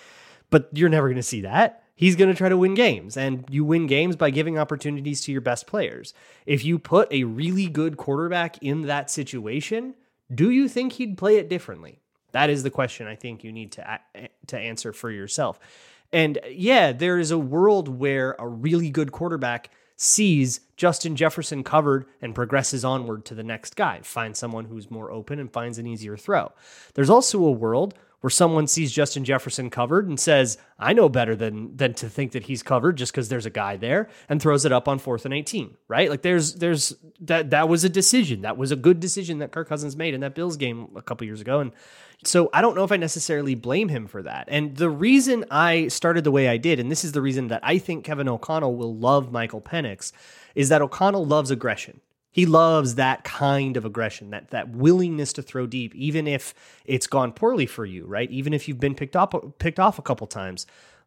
But 0.48 0.70
you're 0.72 0.88
never 0.88 1.08
going 1.08 1.16
to 1.16 1.22
see 1.22 1.42
that. 1.42 1.82
He's 1.94 2.16
going 2.16 2.30
to 2.30 2.36
try 2.36 2.48
to 2.48 2.56
win 2.56 2.72
games, 2.72 3.18
and 3.18 3.44
you 3.50 3.62
win 3.62 3.86
games 3.86 4.16
by 4.16 4.30
giving 4.30 4.58
opportunities 4.58 5.20
to 5.22 5.32
your 5.32 5.42
best 5.42 5.66
players. 5.66 6.14
If 6.46 6.64
you 6.64 6.78
put 6.78 7.12
a 7.12 7.24
really 7.24 7.66
good 7.66 7.98
quarterback 7.98 8.56
in 8.62 8.82
that 8.86 9.10
situation, 9.10 9.96
do 10.34 10.48
you 10.48 10.66
think 10.66 10.94
he'd 10.94 11.18
play 11.18 11.36
it 11.36 11.50
differently? 11.50 12.00
That 12.32 12.48
is 12.48 12.62
the 12.62 12.70
question 12.70 13.06
I 13.06 13.16
think 13.16 13.44
you 13.44 13.52
need 13.52 13.72
to 13.72 14.00
to 14.46 14.58
answer 14.58 14.94
for 14.94 15.10
yourself. 15.10 15.60
And 16.12 16.38
uh, 16.38 16.48
yeah, 16.48 16.92
there 16.92 17.18
is 17.18 17.30
a 17.30 17.38
world 17.38 17.88
where 17.88 18.36
a 18.38 18.48
really 18.48 18.90
good 18.90 19.12
quarterback 19.12 19.70
sees 19.96 20.60
Justin 20.76 21.14
Jefferson 21.16 21.62
covered 21.62 22.06
and 22.20 22.34
progresses 22.34 22.84
onward 22.84 23.24
to 23.26 23.34
the 23.34 23.44
next 23.44 23.76
guy, 23.76 24.00
finds 24.02 24.38
someone 24.38 24.64
who's 24.64 24.90
more 24.90 25.10
open 25.10 25.38
and 25.38 25.52
finds 25.52 25.78
an 25.78 25.86
easier 25.86 26.16
throw. 26.16 26.52
There's 26.94 27.10
also 27.10 27.44
a 27.44 27.52
world 27.52 27.94
where 28.24 28.30
someone 28.30 28.66
sees 28.66 28.90
Justin 28.90 29.22
Jefferson 29.22 29.68
covered 29.68 30.08
and 30.08 30.18
says, 30.18 30.56
I 30.78 30.94
know 30.94 31.10
better 31.10 31.36
than 31.36 31.76
than 31.76 31.92
to 31.92 32.08
think 32.08 32.32
that 32.32 32.44
he's 32.44 32.62
covered 32.62 32.96
just 32.96 33.12
because 33.12 33.28
there's 33.28 33.44
a 33.44 33.50
guy 33.50 33.76
there 33.76 34.08
and 34.30 34.40
throws 34.40 34.64
it 34.64 34.72
up 34.72 34.88
on 34.88 34.98
fourth 34.98 35.26
and 35.26 35.34
18, 35.34 35.76
right? 35.88 36.08
Like 36.08 36.22
there's 36.22 36.54
there's 36.54 36.94
that 37.20 37.50
that 37.50 37.68
was 37.68 37.84
a 37.84 37.90
decision. 37.90 38.40
That 38.40 38.56
was 38.56 38.70
a 38.70 38.76
good 38.76 38.98
decision 38.98 39.40
that 39.40 39.52
Kirk 39.52 39.68
Cousins 39.68 39.94
made 39.94 40.14
in 40.14 40.22
that 40.22 40.34
Bills 40.34 40.56
game 40.56 40.88
a 40.96 41.02
couple 41.02 41.26
years 41.26 41.42
ago. 41.42 41.60
And 41.60 41.72
so 42.24 42.48
I 42.54 42.62
don't 42.62 42.74
know 42.74 42.84
if 42.84 42.92
I 42.92 42.96
necessarily 42.96 43.54
blame 43.54 43.90
him 43.90 44.06
for 44.06 44.22
that. 44.22 44.48
And 44.48 44.74
the 44.74 44.88
reason 44.88 45.44
I 45.50 45.88
started 45.88 46.24
the 46.24 46.30
way 46.30 46.48
I 46.48 46.56
did, 46.56 46.80
and 46.80 46.90
this 46.90 47.04
is 47.04 47.12
the 47.12 47.20
reason 47.20 47.48
that 47.48 47.60
I 47.62 47.76
think 47.76 48.06
Kevin 48.06 48.30
O'Connell 48.30 48.74
will 48.74 48.96
love 48.96 49.32
Michael 49.32 49.60
Penix, 49.60 50.12
is 50.54 50.70
that 50.70 50.80
O'Connell 50.80 51.26
loves 51.26 51.50
aggression. 51.50 52.00
He 52.34 52.46
loves 52.46 52.96
that 52.96 53.22
kind 53.22 53.76
of 53.76 53.84
aggression, 53.84 54.30
that 54.30 54.50
that 54.50 54.68
willingness 54.70 55.32
to 55.34 55.42
throw 55.42 55.68
deep, 55.68 55.94
even 55.94 56.26
if 56.26 56.52
it's 56.84 57.06
gone 57.06 57.30
poorly 57.30 57.64
for 57.64 57.86
you, 57.86 58.06
right? 58.06 58.28
Even 58.28 58.52
if 58.52 58.66
you've 58.66 58.80
been 58.80 58.96
picked 58.96 59.14
up 59.14 59.60
picked 59.60 59.78
off 59.78 60.00
a 60.00 60.02
couple 60.02 60.26
times. 60.26 60.66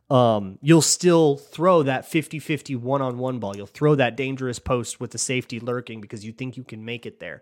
Um, 0.10 0.58
you'll 0.62 0.82
still 0.82 1.36
throw 1.36 1.84
that 1.84 2.06
50-50 2.06 2.78
one-on-one 2.78 3.40
ball. 3.40 3.58
You'll 3.58 3.68
throw 3.68 3.94
that 3.96 4.16
dangerous 4.16 4.58
post 4.58 5.02
with 5.02 5.12
the 5.12 5.18
safety 5.18 5.60
lurking 5.60 6.00
because 6.00 6.24
you 6.24 6.32
think 6.32 6.56
you 6.56 6.64
can 6.64 6.86
make 6.86 7.06
it 7.06 7.20
there. 7.20 7.42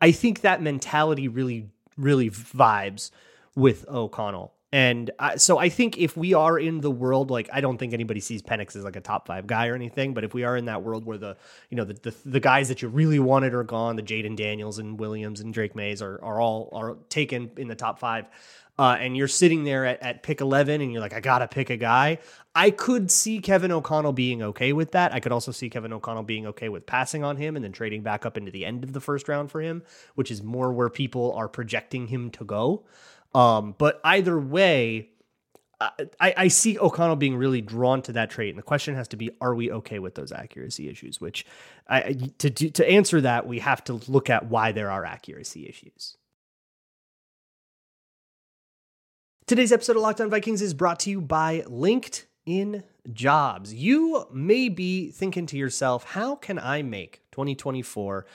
I 0.00 0.12
think 0.12 0.42
that 0.42 0.62
mentality 0.62 1.26
really, 1.26 1.70
really 1.96 2.30
vibes 2.30 3.10
with 3.56 3.84
O'Connell. 3.88 4.53
And 4.74 5.12
I, 5.20 5.36
so 5.36 5.56
I 5.56 5.68
think 5.68 5.98
if 5.98 6.16
we 6.16 6.34
are 6.34 6.58
in 6.58 6.80
the 6.80 6.90
world, 6.90 7.30
like 7.30 7.48
I 7.52 7.60
don't 7.60 7.78
think 7.78 7.92
anybody 7.92 8.18
sees 8.18 8.42
Penix 8.42 8.74
as 8.74 8.82
like 8.82 8.96
a 8.96 9.00
top 9.00 9.28
five 9.28 9.46
guy 9.46 9.68
or 9.68 9.76
anything, 9.76 10.14
but 10.14 10.24
if 10.24 10.34
we 10.34 10.42
are 10.42 10.56
in 10.56 10.64
that 10.64 10.82
world 10.82 11.04
where 11.04 11.16
the 11.16 11.36
you 11.70 11.76
know 11.76 11.84
the 11.84 11.94
the, 11.94 12.14
the 12.26 12.40
guys 12.40 12.70
that 12.70 12.82
you 12.82 12.88
really 12.88 13.20
wanted 13.20 13.54
are 13.54 13.62
gone, 13.62 13.94
the 13.94 14.02
Jayden 14.02 14.34
Daniels 14.34 14.80
and 14.80 14.98
Williams 14.98 15.38
and 15.38 15.54
Drake 15.54 15.76
Mayes 15.76 16.02
are 16.02 16.18
are 16.24 16.40
all 16.40 16.70
are 16.72 16.96
taken 17.08 17.52
in 17.56 17.68
the 17.68 17.76
top 17.76 18.00
five, 18.00 18.26
uh, 18.76 18.96
and 18.98 19.16
you're 19.16 19.28
sitting 19.28 19.62
there 19.62 19.84
at, 19.84 20.02
at 20.02 20.24
pick 20.24 20.40
eleven 20.40 20.80
and 20.80 20.90
you're 20.90 21.00
like 21.00 21.14
I 21.14 21.20
gotta 21.20 21.46
pick 21.46 21.70
a 21.70 21.76
guy. 21.76 22.18
I 22.52 22.72
could 22.72 23.12
see 23.12 23.38
Kevin 23.38 23.70
O'Connell 23.70 24.12
being 24.12 24.42
okay 24.42 24.72
with 24.72 24.90
that. 24.90 25.14
I 25.14 25.20
could 25.20 25.30
also 25.30 25.52
see 25.52 25.70
Kevin 25.70 25.92
O'Connell 25.92 26.24
being 26.24 26.46
okay 26.48 26.68
with 26.68 26.84
passing 26.84 27.22
on 27.22 27.36
him 27.36 27.54
and 27.54 27.64
then 27.64 27.70
trading 27.70 28.02
back 28.02 28.26
up 28.26 28.36
into 28.36 28.50
the 28.50 28.64
end 28.64 28.82
of 28.82 28.92
the 28.92 29.00
first 29.00 29.28
round 29.28 29.52
for 29.52 29.60
him, 29.60 29.84
which 30.16 30.32
is 30.32 30.42
more 30.42 30.72
where 30.72 30.90
people 30.90 31.32
are 31.34 31.46
projecting 31.46 32.08
him 32.08 32.30
to 32.30 32.44
go. 32.44 32.82
Um, 33.34 33.74
but 33.78 34.00
either 34.04 34.38
way, 34.38 35.10
I, 35.80 36.34
I, 36.36 36.48
see 36.48 36.78
O'Connell 36.78 37.16
being 37.16 37.36
really 37.36 37.60
drawn 37.60 38.00
to 38.02 38.12
that 38.12 38.30
trait, 38.30 38.50
and 38.50 38.58
the 38.58 38.62
question 38.62 38.94
has 38.94 39.08
to 39.08 39.16
be: 39.16 39.30
Are 39.40 39.54
we 39.54 39.70
okay 39.72 39.98
with 39.98 40.14
those 40.14 40.32
accuracy 40.32 40.88
issues? 40.88 41.20
Which, 41.20 41.44
I, 41.88 42.12
to 42.38 42.50
to 42.50 42.88
answer 42.88 43.20
that, 43.20 43.46
we 43.46 43.58
have 43.58 43.82
to 43.84 43.94
look 44.08 44.30
at 44.30 44.46
why 44.46 44.72
there 44.72 44.90
are 44.90 45.04
accuracy 45.04 45.68
issues. 45.68 46.16
Today's 49.46 49.72
episode 49.72 49.96
of 49.96 50.02
Locked 50.02 50.20
On 50.20 50.30
Vikings 50.30 50.62
is 50.62 50.72
brought 50.72 51.00
to 51.00 51.10
you 51.10 51.20
by 51.20 51.64
LinkedIn 51.68 52.82
Jobs. 53.12 53.74
You 53.74 54.26
may 54.32 54.68
be 54.68 55.10
thinking 55.10 55.46
to 55.46 55.58
yourself, 55.58 56.04
"How 56.04 56.36
can 56.36 56.58
I 56.58 56.82
make 56.82 57.22
2024?" 57.32 58.26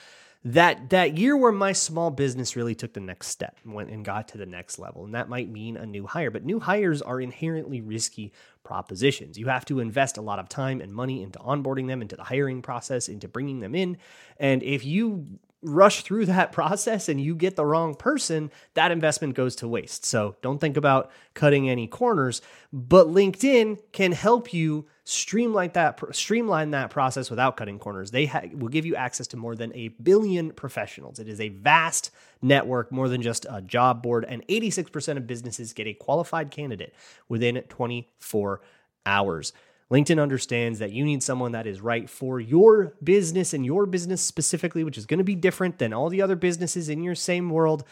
That 0.42 0.88
that 0.88 1.18
year 1.18 1.36
where 1.36 1.52
my 1.52 1.72
small 1.72 2.10
business 2.10 2.56
really 2.56 2.74
took 2.74 2.94
the 2.94 3.00
next 3.00 3.26
step 3.26 3.58
and 3.62 3.74
went 3.74 3.90
and 3.90 4.04
got 4.04 4.28
to 4.28 4.38
the 4.38 4.46
next 4.46 4.78
level 4.78 5.04
and 5.04 5.14
that 5.14 5.28
might 5.28 5.50
mean 5.50 5.76
a 5.76 5.84
new 5.84 6.06
hire 6.06 6.30
but 6.30 6.44
new 6.44 6.58
hires 6.58 7.02
are 7.02 7.20
inherently 7.20 7.80
risky 7.80 8.32
propositions. 8.64 9.38
You 9.38 9.48
have 9.48 9.64
to 9.66 9.80
invest 9.80 10.16
a 10.16 10.22
lot 10.22 10.38
of 10.38 10.48
time 10.48 10.80
and 10.80 10.94
money 10.94 11.22
into 11.22 11.38
onboarding 11.40 11.88
them 11.88 12.00
into 12.00 12.16
the 12.16 12.24
hiring 12.24 12.62
process 12.62 13.08
into 13.08 13.28
bringing 13.28 13.60
them 13.60 13.74
in 13.74 13.98
and 14.38 14.62
if 14.62 14.84
you 14.84 15.26
rush 15.62 16.02
through 16.02 16.26
that 16.26 16.52
process 16.60 17.08
and 17.08 17.20
you 17.20 17.34
get 17.34 17.56
the 17.56 17.64
wrong 17.64 17.94
person, 17.94 18.50
that 18.74 18.90
investment 18.90 19.34
goes 19.34 19.56
to 19.56 19.68
waste. 19.68 20.04
So 20.04 20.36
don't 20.42 20.58
think 20.58 20.76
about 20.76 21.10
cutting 21.34 21.68
any 21.68 21.86
corners, 21.86 22.42
but 22.72 23.08
LinkedIn 23.08 23.78
can 23.92 24.12
help 24.12 24.52
you 24.52 24.86
streamline 25.04 25.70
that 25.74 25.98
streamline 26.14 26.70
that 26.70 26.90
process 26.90 27.30
without 27.30 27.56
cutting 27.56 27.78
corners. 27.78 28.10
They 28.10 28.26
ha- 28.26 28.42
will 28.52 28.68
give 28.68 28.86
you 28.86 28.94
access 28.94 29.26
to 29.28 29.36
more 29.36 29.56
than 29.56 29.74
a 29.74 29.88
billion 29.88 30.52
professionals. 30.52 31.18
It 31.18 31.28
is 31.28 31.40
a 31.40 31.48
vast 31.48 32.10
network, 32.42 32.92
more 32.92 33.08
than 33.08 33.20
just 33.20 33.44
a 33.50 33.60
job 33.60 34.02
board, 34.02 34.24
and 34.28 34.46
86% 34.46 35.16
of 35.16 35.26
businesses 35.26 35.72
get 35.72 35.86
a 35.86 35.94
qualified 35.94 36.50
candidate 36.50 36.94
within 37.28 37.60
24 37.62 38.60
hours. 39.04 39.52
LinkedIn 39.90 40.22
understands 40.22 40.78
that 40.78 40.92
you 40.92 41.04
need 41.04 41.22
someone 41.22 41.52
that 41.52 41.66
is 41.66 41.80
right 41.80 42.08
for 42.08 42.38
your 42.38 42.94
business 43.02 43.52
and 43.52 43.66
your 43.66 43.86
business 43.86 44.22
specifically, 44.22 44.84
which 44.84 44.96
is 44.96 45.06
going 45.06 45.18
to 45.18 45.24
be 45.24 45.34
different 45.34 45.78
than 45.78 45.92
all 45.92 46.08
the 46.08 46.22
other 46.22 46.36
businesses 46.36 46.88
in 46.88 47.02
your 47.02 47.16
same 47.16 47.50
world. 47.50 47.84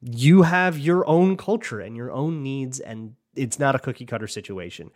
You 0.00 0.42
have 0.42 0.78
your 0.78 1.06
own 1.06 1.36
culture 1.36 1.80
and 1.80 1.94
your 1.94 2.10
own 2.10 2.42
needs, 2.42 2.80
and 2.80 3.14
it's 3.36 3.58
not 3.58 3.74
a 3.74 3.78
cookie 3.78 4.06
cutter 4.06 4.26
situation. 4.26 4.90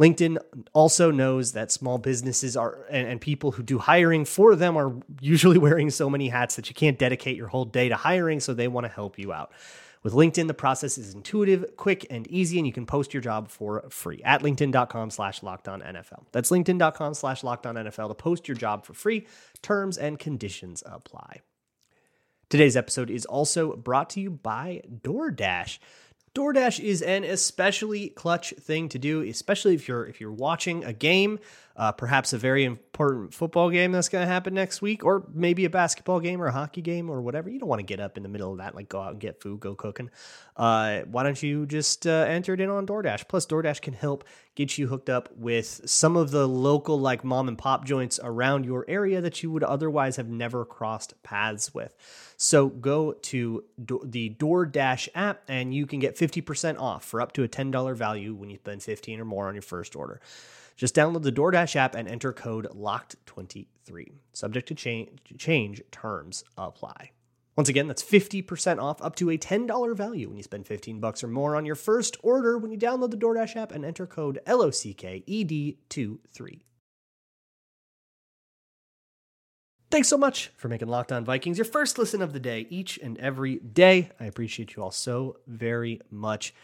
LinkedIn 0.00 0.38
also 0.72 1.10
knows 1.10 1.52
that 1.52 1.70
small 1.70 1.98
businesses 1.98 2.56
are 2.56 2.86
and, 2.90 3.06
and, 3.06 3.20
people 3.20 3.52
who 3.52 3.62
do 3.62 3.78
hiring 3.78 4.24
for 4.24 4.56
them 4.56 4.76
are 4.76 4.94
usually 5.20 5.58
wearing 5.66 5.90
so 5.90 6.08
many 6.08 6.28
hats 6.28 6.56
that 6.56 6.68
you 6.70 6.74
can't 6.74 6.98
dedicate 6.98 7.36
your 7.36 7.48
whole 7.48 7.66
day 7.66 7.90
to 7.90 7.96
hiring, 7.96 8.40
so 8.40 8.54
they 8.54 8.68
want 8.68 8.86
to 8.86 8.92
help 8.92 9.18
you 9.18 9.32
out. 9.32 9.52
With 10.02 10.14
LinkedIn, 10.14 10.48
the 10.48 10.54
process 10.54 10.98
is 10.98 11.14
intuitive, 11.14 11.76
quick, 11.76 12.06
and 12.10 12.26
easy, 12.26 12.58
and 12.58 12.66
you 12.66 12.72
can 12.72 12.86
post 12.86 13.14
your 13.14 13.20
job 13.20 13.48
for 13.48 13.84
free 13.88 14.20
at 14.24 14.42
linkedin.com 14.42 15.10
slash 15.10 15.40
NFL. 15.42 16.24
That's 16.32 16.50
linkedin.com 16.50 17.14
slash 17.14 17.42
NFL 17.42 18.08
to 18.08 18.14
post 18.14 18.48
your 18.48 18.56
job 18.56 18.84
for 18.84 18.94
free. 18.94 19.26
Terms 19.62 19.96
and 19.96 20.18
conditions 20.18 20.82
apply. 20.84 21.42
Today's 22.50 22.76
episode 22.76 23.10
is 23.10 23.24
also 23.24 23.76
brought 23.76 24.10
to 24.10 24.20
you 24.20 24.30
by 24.30 24.82
DoorDash. 25.02 25.78
DoorDash 26.34 26.80
is 26.80 27.00
an 27.02 27.24
especially 27.24 28.08
clutch 28.08 28.54
thing 28.58 28.88
to 28.88 28.98
do, 28.98 29.22
especially 29.22 29.74
if 29.74 29.86
you're 29.86 30.06
if 30.06 30.20
you're 30.20 30.32
watching 30.32 30.82
a 30.82 30.92
game, 30.92 31.38
uh, 31.76 31.92
perhaps 31.92 32.32
a 32.32 32.38
very 32.38 32.64
important 32.64 33.34
football 33.34 33.70
game 33.70 33.92
that's 33.92 34.08
going 34.08 34.26
to 34.26 34.32
happen 34.32 34.54
next 34.54 34.82
week, 34.82 35.04
or 35.04 35.26
maybe 35.32 35.64
a 35.64 35.70
basketball 35.70 36.20
game 36.20 36.40
or 36.40 36.46
a 36.46 36.52
hockey 36.52 36.82
game 36.82 37.10
or 37.10 37.20
whatever. 37.22 37.48
You 37.50 37.58
don't 37.58 37.68
want 37.68 37.80
to 37.80 37.86
get 37.86 38.00
up 38.00 38.16
in 38.16 38.22
the 38.22 38.28
middle 38.28 38.52
of 38.52 38.58
that, 38.58 38.74
like 38.74 38.88
go 38.88 39.00
out 39.00 39.12
and 39.12 39.20
get 39.20 39.40
food, 39.40 39.60
go 39.60 39.74
cooking. 39.74 40.10
Uh, 40.56 41.00
why 41.02 41.22
don't 41.22 41.42
you 41.42 41.66
just 41.66 42.06
uh, 42.06 42.26
enter 42.28 42.54
it 42.54 42.60
in 42.60 42.68
on 42.68 42.86
DoorDash? 42.86 43.28
Plus, 43.28 43.46
DoorDash 43.46 43.80
can 43.80 43.94
help 43.94 44.24
get 44.54 44.76
you 44.76 44.88
hooked 44.88 45.08
up 45.08 45.30
with 45.34 45.80
some 45.86 46.16
of 46.16 46.30
the 46.30 46.46
local 46.46 47.00
like 47.00 47.24
mom 47.24 47.48
and 47.48 47.56
pop 47.56 47.86
joints 47.86 48.20
around 48.22 48.64
your 48.64 48.84
area 48.86 49.20
that 49.20 49.42
you 49.42 49.50
would 49.50 49.64
otherwise 49.64 50.16
have 50.16 50.28
never 50.28 50.64
crossed 50.64 51.20
paths 51.22 51.72
with. 51.72 51.94
So 52.36 52.68
go 52.68 53.12
to 53.12 53.64
the 53.78 54.36
DoorDash 54.38 55.08
app 55.14 55.42
and 55.48 55.72
you 55.72 55.86
can 55.86 56.00
get 56.00 56.16
50% 56.16 56.78
off 56.78 57.04
for 57.04 57.20
up 57.20 57.32
to 57.32 57.44
a 57.44 57.48
$10 57.48 57.96
value 57.96 58.34
when 58.34 58.50
you 58.50 58.56
spend 58.56 58.82
15 58.82 59.20
or 59.20 59.24
more 59.24 59.48
on 59.48 59.54
your 59.54 59.62
first 59.62 59.96
order. 59.96 60.20
Just 60.76 60.94
download 60.94 61.22
the 61.22 61.32
DoorDash 61.32 61.76
app 61.76 61.94
and 61.94 62.08
enter 62.08 62.32
code 62.32 62.68
LOCKED23. 62.74 64.12
Subject 64.32 64.68
to 64.68 64.74
change, 64.74 65.20
change 65.38 65.82
terms 65.90 66.44
apply. 66.56 67.10
Once 67.56 67.68
again, 67.68 67.86
that's 67.86 68.02
50% 68.02 68.80
off 68.80 69.02
up 69.02 69.14
to 69.16 69.30
a 69.30 69.36
$10 69.36 69.96
value 69.96 70.28
when 70.28 70.38
you 70.38 70.42
spend 70.42 70.66
15 70.66 71.00
bucks 71.00 71.22
or 71.22 71.28
more 71.28 71.54
on 71.54 71.66
your 71.66 71.74
first 71.74 72.16
order 72.22 72.56
when 72.56 72.70
you 72.70 72.78
download 72.78 73.10
the 73.10 73.16
DoorDash 73.16 73.56
app 73.56 73.72
and 73.72 73.84
enter 73.84 74.06
code 74.06 74.40
LOCKED23. 74.46 76.60
Thanks 79.90 80.08
so 80.08 80.16
much 80.16 80.50
for 80.56 80.68
making 80.68 80.88
Locked 80.88 81.12
On 81.12 81.22
Vikings 81.22 81.58
your 81.58 81.66
first 81.66 81.98
listen 81.98 82.22
of 82.22 82.32
the 82.32 82.40
day 82.40 82.66
each 82.70 82.98
and 83.02 83.18
every 83.18 83.56
day. 83.56 84.10
I 84.18 84.24
appreciate 84.24 84.74
you 84.74 84.82
all 84.82 84.90
so 84.90 85.36
very 85.46 86.00
much. 86.10 86.54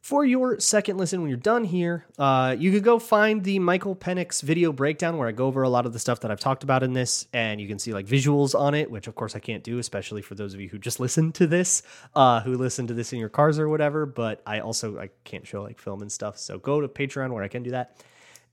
For 0.00 0.24
your 0.24 0.60
second 0.60 0.96
listen, 0.96 1.20
when 1.20 1.28
you're 1.28 1.36
done 1.36 1.64
here, 1.64 2.06
uh, 2.18 2.54
you 2.58 2.70
could 2.70 2.84
go 2.84 2.98
find 2.98 3.42
the 3.42 3.58
Michael 3.58 3.96
Penix 3.96 4.40
video 4.40 4.72
breakdown 4.72 5.18
where 5.18 5.28
I 5.28 5.32
go 5.32 5.46
over 5.46 5.62
a 5.62 5.68
lot 5.68 5.86
of 5.86 5.92
the 5.92 5.98
stuff 5.98 6.20
that 6.20 6.30
I've 6.30 6.40
talked 6.40 6.62
about 6.62 6.82
in 6.82 6.92
this, 6.92 7.26
and 7.32 7.60
you 7.60 7.66
can 7.66 7.78
see 7.78 7.92
like 7.92 8.06
visuals 8.06 8.58
on 8.58 8.74
it, 8.74 8.90
which 8.90 9.08
of 9.08 9.16
course 9.16 9.34
I 9.34 9.40
can't 9.40 9.64
do, 9.64 9.78
especially 9.78 10.22
for 10.22 10.34
those 10.34 10.54
of 10.54 10.60
you 10.60 10.68
who 10.68 10.78
just 10.78 11.00
listen 11.00 11.32
to 11.32 11.46
this, 11.46 11.82
uh, 12.14 12.40
who 12.40 12.56
listen 12.56 12.86
to 12.86 12.94
this 12.94 13.12
in 13.12 13.18
your 13.18 13.28
cars 13.28 13.58
or 13.58 13.68
whatever. 13.68 14.06
But 14.06 14.40
I 14.46 14.60
also 14.60 14.98
I 14.98 15.10
can't 15.24 15.46
show 15.46 15.62
like 15.62 15.78
film 15.78 16.00
and 16.00 16.10
stuff, 16.10 16.38
so 16.38 16.58
go 16.58 16.80
to 16.80 16.88
Patreon 16.88 17.32
where 17.32 17.42
I 17.42 17.48
can 17.48 17.62
do 17.62 17.72
that. 17.72 17.96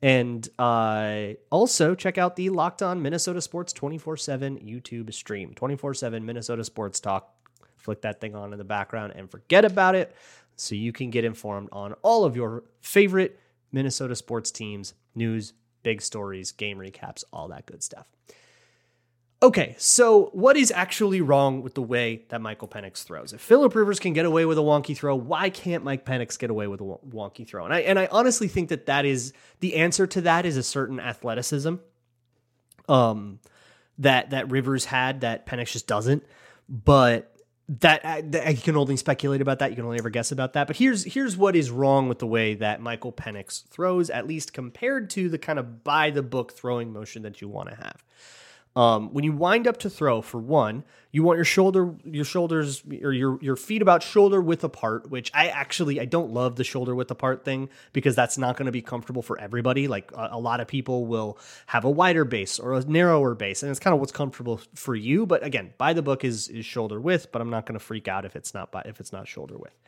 And 0.01 0.47
uh, 0.59 1.35
also 1.51 1.95
check 1.95 2.17
out 2.17 2.35
the 2.35 2.49
Locked 2.49 2.81
On 2.81 3.01
Minnesota 3.01 3.39
Sports 3.39 3.71
24 3.71 4.17
7 4.17 4.59
YouTube 4.59 5.13
stream 5.13 5.53
24 5.53 5.93
7 5.93 6.25
Minnesota 6.25 6.63
Sports 6.63 6.99
Talk. 6.99 7.31
Flick 7.77 8.01
that 8.01 8.19
thing 8.19 8.35
on 8.35 8.51
in 8.51 8.57
the 8.57 8.65
background 8.65 9.13
and 9.15 9.29
forget 9.29 9.63
about 9.63 9.93
it 9.93 10.15
so 10.55 10.75
you 10.75 10.91
can 10.91 11.09
get 11.09 11.25
informed 11.25 11.69
on 11.71 11.93
all 12.01 12.23
of 12.25 12.35
your 12.35 12.63
favorite 12.81 13.39
Minnesota 13.71 14.15
sports 14.15 14.51
teams, 14.51 14.93
news, 15.13 15.53
big 15.83 16.01
stories, 16.01 16.51
game 16.51 16.77
recaps, 16.77 17.23
all 17.31 17.47
that 17.49 17.65
good 17.65 17.83
stuff. 17.83 18.07
Okay, 19.43 19.75
so 19.77 20.29
what 20.33 20.57
is 20.57 20.71
actually 20.71 21.21
wrong 21.21 21.61
with 21.61 21.75
the 21.75 21.81
way 21.81 22.23
that 22.29 22.41
Michael 22.41 22.67
Penix 22.67 23.03
throws? 23.03 23.33
If 23.33 23.41
Philip 23.41 23.75
Rivers 23.75 23.99
can 23.99 24.13
get 24.13 24.25
away 24.25 24.45
with 24.45 24.57
a 24.57 24.61
wonky 24.61 24.97
throw, 24.97 25.15
why 25.15 25.49
can't 25.49 25.83
Mike 25.83 26.05
Penix 26.05 26.39
get 26.39 26.49
away 26.49 26.67
with 26.67 26.81
a 26.81 26.83
wonky 26.83 27.45
throw? 27.45 27.65
And 27.65 27.73
I 27.73 27.81
and 27.81 27.99
I 27.99 28.07
honestly 28.11 28.47
think 28.47 28.69
that 28.69 28.85
that 28.85 29.05
is 29.05 29.33
the 29.59 29.75
answer 29.75 30.07
to 30.07 30.21
that 30.21 30.45
is 30.45 30.57
a 30.57 30.63
certain 30.63 30.99
athleticism, 30.99 31.75
um, 32.87 33.39
that 33.99 34.31
that 34.31 34.49
Rivers 34.49 34.85
had 34.85 35.21
that 35.21 35.45
Penix 35.45 35.73
just 35.73 35.85
doesn't. 35.85 36.23
But 36.67 37.34
that, 37.67 38.31
that 38.31 38.47
I 38.47 38.53
can 38.53 38.77
only 38.77 38.97
speculate 38.97 39.41
about 39.41 39.59
that. 39.59 39.71
You 39.71 39.75
can 39.75 39.85
only 39.85 39.97
ever 39.97 40.09
guess 40.09 40.31
about 40.31 40.53
that. 40.53 40.67
But 40.67 40.77
here's 40.77 41.03
here's 41.03 41.35
what 41.35 41.55
is 41.55 41.71
wrong 41.71 42.07
with 42.07 42.19
the 42.19 42.27
way 42.27 42.53
that 42.55 42.81
Michael 42.81 43.11
Penix 43.11 43.67
throws, 43.67 44.09
at 44.09 44.27
least 44.27 44.53
compared 44.53 45.09
to 45.11 45.29
the 45.29 45.37
kind 45.37 45.57
of 45.57 45.83
by 45.83 46.11
the 46.11 46.21
book 46.21 46.53
throwing 46.53 46.93
motion 46.93 47.23
that 47.23 47.41
you 47.41 47.49
want 47.49 47.69
to 47.69 47.75
have. 47.75 48.03
Um, 48.75 49.13
when 49.13 49.23
you 49.23 49.31
wind 49.31 49.67
up 49.67 49.77
to 49.77 49.89
throw, 49.89 50.21
for 50.21 50.37
one, 50.37 50.83
you 51.11 51.23
want 51.23 51.37
your 51.37 51.45
shoulder, 51.45 51.95
your 52.03 52.25
shoulders, 52.25 52.83
or 53.01 53.13
your 53.13 53.39
your 53.41 53.55
feet 53.55 53.81
about 53.81 54.03
shoulder 54.03 54.41
width 54.41 54.65
apart. 54.65 55.09
Which 55.09 55.31
I 55.33 55.47
actually 55.47 56.01
I 56.01 56.03
don't 56.05 56.31
love 56.31 56.57
the 56.57 56.65
shoulder 56.65 56.93
width 56.93 57.09
apart 57.09 57.45
thing 57.45 57.69
because 57.93 58.17
that's 58.17 58.37
not 58.37 58.57
going 58.57 58.65
to 58.65 58.73
be 58.73 58.81
comfortable 58.81 59.21
for 59.21 59.39
everybody. 59.39 59.87
Like 59.87 60.11
a, 60.11 60.31
a, 60.33 60.39
lot 60.39 60.59
of 60.59 60.67
people 60.67 61.05
will 61.05 61.39
have 61.67 61.85
a 61.85 61.89
wider 61.89 62.25
base 62.25 62.59
or 62.59 62.73
a 62.73 62.81
narrower 62.81 63.33
base, 63.33 63.63
and 63.63 63.69
it's 63.69 63.79
kind 63.79 63.93
of 63.93 64.01
what's 64.01 64.11
comfortable 64.11 64.59
for 64.73 64.93
you. 64.93 65.25
But 65.25 65.41
again, 65.41 65.73
by 65.77 65.93
the 65.93 66.01
book 66.01 66.25
is 66.25 66.49
is 66.49 66.65
shoulder 66.65 66.99
width, 66.99 67.31
but 67.31 67.41
I'm 67.41 67.49
not 67.49 67.65
going 67.65 67.79
to 67.79 67.85
freak 67.85 68.09
out 68.09 68.25
if 68.25 68.35
it's 68.35 68.53
not 68.53 68.73
by 68.73 68.81
if 68.85 68.99
it's 68.99 69.13
not 69.13 69.25
shoulder 69.25 69.57
width. 69.57 69.79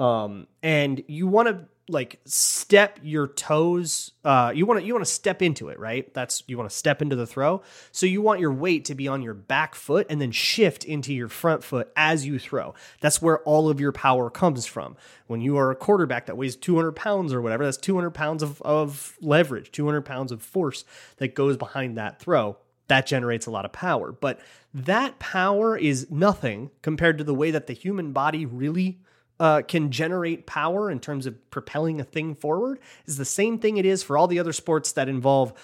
Um, 0.00 0.46
and 0.62 1.04
you 1.08 1.26
want 1.26 1.48
to 1.48 1.66
like 1.90 2.20
step 2.24 2.98
your 3.02 3.28
toes. 3.28 4.12
Uh, 4.24 4.52
you 4.54 4.64
want 4.64 4.80
to 4.80 4.86
you 4.86 4.94
want 4.94 5.04
to 5.04 5.10
step 5.10 5.42
into 5.42 5.68
it, 5.68 5.78
right? 5.78 6.12
That's 6.14 6.42
you 6.46 6.56
want 6.56 6.70
to 6.70 6.76
step 6.76 7.02
into 7.02 7.16
the 7.16 7.26
throw. 7.26 7.62
So 7.92 8.06
you 8.06 8.22
want 8.22 8.40
your 8.40 8.52
weight 8.52 8.86
to 8.86 8.94
be 8.94 9.08
on 9.08 9.20
your 9.20 9.34
back 9.34 9.74
foot 9.74 10.06
and 10.08 10.20
then 10.20 10.30
shift 10.30 10.84
into 10.84 11.12
your 11.12 11.28
front 11.28 11.62
foot 11.62 11.92
as 11.96 12.26
you 12.26 12.38
throw. 12.38 12.74
That's 13.00 13.20
where 13.20 13.40
all 13.40 13.68
of 13.68 13.78
your 13.78 13.92
power 13.92 14.30
comes 14.30 14.64
from. 14.64 14.96
When 15.26 15.42
you 15.42 15.58
are 15.58 15.70
a 15.70 15.76
quarterback 15.76 16.26
that 16.26 16.36
weighs 16.36 16.56
200 16.56 16.92
pounds 16.92 17.34
or 17.34 17.42
whatever, 17.42 17.64
that's 17.64 17.76
200 17.76 18.10
pounds 18.10 18.42
of, 18.42 18.62
of 18.62 19.16
leverage, 19.20 19.70
200 19.70 20.02
pounds 20.02 20.32
of 20.32 20.42
force 20.42 20.84
that 21.18 21.34
goes 21.34 21.58
behind 21.58 21.98
that 21.98 22.20
throw. 22.20 22.56
That 22.88 23.06
generates 23.06 23.46
a 23.46 23.52
lot 23.52 23.64
of 23.64 23.70
power, 23.70 24.10
but 24.10 24.40
that 24.74 25.20
power 25.20 25.76
is 25.76 26.10
nothing 26.10 26.70
compared 26.82 27.18
to 27.18 27.24
the 27.24 27.34
way 27.34 27.52
that 27.52 27.68
the 27.68 27.72
human 27.72 28.12
body 28.12 28.44
really 28.44 28.98
uh, 29.40 29.62
can 29.62 29.90
generate 29.90 30.46
power 30.46 30.90
in 30.90 31.00
terms 31.00 31.26
of 31.26 31.50
propelling 31.50 31.98
a 31.98 32.04
thing 32.04 32.34
forward 32.34 32.78
is 33.06 33.16
the 33.16 33.24
same 33.24 33.58
thing 33.58 33.78
it 33.78 33.86
is 33.86 34.02
for 34.02 34.18
all 34.18 34.28
the 34.28 34.38
other 34.38 34.52
sports 34.52 34.92
that 34.92 35.08
involve 35.08 35.54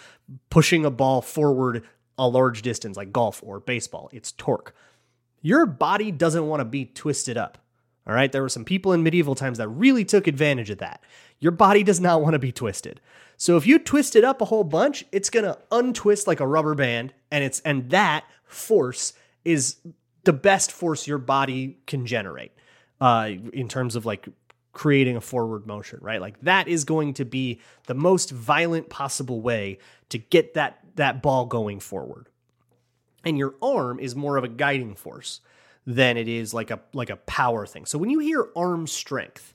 pushing 0.48 0.84
a 0.84 0.90
ball 0.90 1.20
forward 1.20 1.84
a 2.18 2.26
large 2.26 2.62
distance, 2.62 2.96
like 2.96 3.12
golf 3.12 3.42
or 3.44 3.60
baseball. 3.60 4.08
It's 4.12 4.32
torque. 4.32 4.74
Your 5.42 5.66
body 5.66 6.10
doesn't 6.10 6.46
want 6.46 6.60
to 6.60 6.64
be 6.64 6.86
twisted 6.86 7.36
up. 7.36 7.58
All 8.06 8.14
right. 8.14 8.32
There 8.32 8.40
were 8.40 8.48
some 8.48 8.64
people 8.64 8.94
in 8.94 9.02
medieval 9.02 9.34
times 9.34 9.58
that 9.58 9.68
really 9.68 10.04
took 10.04 10.26
advantage 10.26 10.70
of 10.70 10.78
that. 10.78 11.02
Your 11.38 11.52
body 11.52 11.82
does 11.82 12.00
not 12.00 12.22
want 12.22 12.32
to 12.32 12.38
be 12.38 12.52
twisted. 12.52 13.00
So 13.36 13.58
if 13.58 13.66
you 13.66 13.78
twist 13.78 14.16
it 14.16 14.24
up 14.24 14.40
a 14.40 14.46
whole 14.46 14.64
bunch, 14.64 15.04
it's 15.12 15.28
going 15.28 15.44
to 15.44 15.58
untwist 15.70 16.26
like 16.26 16.40
a 16.40 16.46
rubber 16.46 16.74
band 16.74 17.12
and 17.30 17.44
it's 17.44 17.60
and 17.60 17.90
that 17.90 18.24
force 18.46 19.12
is 19.44 19.76
the 20.24 20.32
best 20.32 20.72
force 20.72 21.06
your 21.06 21.18
body 21.18 21.78
can 21.86 22.06
generate 22.06 22.52
uh, 23.00 23.30
in 23.52 23.68
terms 23.68 23.96
of 23.96 24.06
like 24.06 24.28
creating 24.72 25.16
a 25.16 25.20
forward 25.20 25.66
motion, 25.66 25.98
right? 26.02 26.20
Like 26.20 26.38
that 26.42 26.68
is 26.68 26.84
going 26.84 27.14
to 27.14 27.24
be 27.24 27.60
the 27.86 27.94
most 27.94 28.30
violent 28.30 28.90
possible 28.90 29.40
way 29.40 29.78
to 30.10 30.18
get 30.18 30.54
that 30.54 30.80
that 30.96 31.22
ball 31.22 31.46
going 31.46 31.80
forward. 31.80 32.28
And 33.24 33.38
your 33.38 33.54
arm 33.62 33.98
is 33.98 34.14
more 34.14 34.36
of 34.36 34.44
a 34.44 34.48
guiding 34.48 34.94
force 34.94 35.40
than 35.86 36.16
it 36.16 36.28
is 36.28 36.52
like 36.52 36.70
a 36.70 36.80
like 36.92 37.10
a 37.10 37.16
power 37.16 37.66
thing. 37.66 37.86
So 37.86 37.96
when 37.98 38.10
you 38.10 38.18
hear 38.18 38.48
arm 38.54 38.86
strength, 38.86 39.54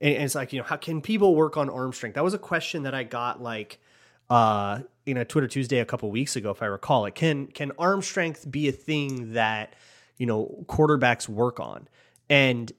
and 0.00 0.22
it's 0.22 0.34
like, 0.34 0.52
you 0.52 0.58
know, 0.58 0.64
how 0.64 0.76
can 0.76 1.00
people 1.00 1.34
work 1.34 1.56
on 1.56 1.70
arm 1.70 1.92
strength? 1.92 2.14
That 2.14 2.24
was 2.24 2.34
a 2.34 2.38
question 2.38 2.82
that 2.82 2.94
I 2.94 3.04
got 3.04 3.42
like 3.42 3.78
uh 4.28 4.80
in 5.06 5.16
a 5.16 5.24
Twitter 5.24 5.48
Tuesday 5.48 5.78
a 5.78 5.86
couple 5.86 6.10
weeks 6.10 6.36
ago, 6.36 6.50
if 6.50 6.62
I 6.62 6.66
recall 6.66 7.06
it. 7.06 7.14
Can 7.14 7.46
can 7.46 7.72
arm 7.78 8.02
strength 8.02 8.48
be 8.50 8.68
a 8.68 8.72
thing 8.72 9.32
that, 9.32 9.74
you 10.18 10.26
know, 10.26 10.64
quarterbacks 10.68 11.26
work 11.26 11.58
on? 11.58 11.88
And 12.28 12.70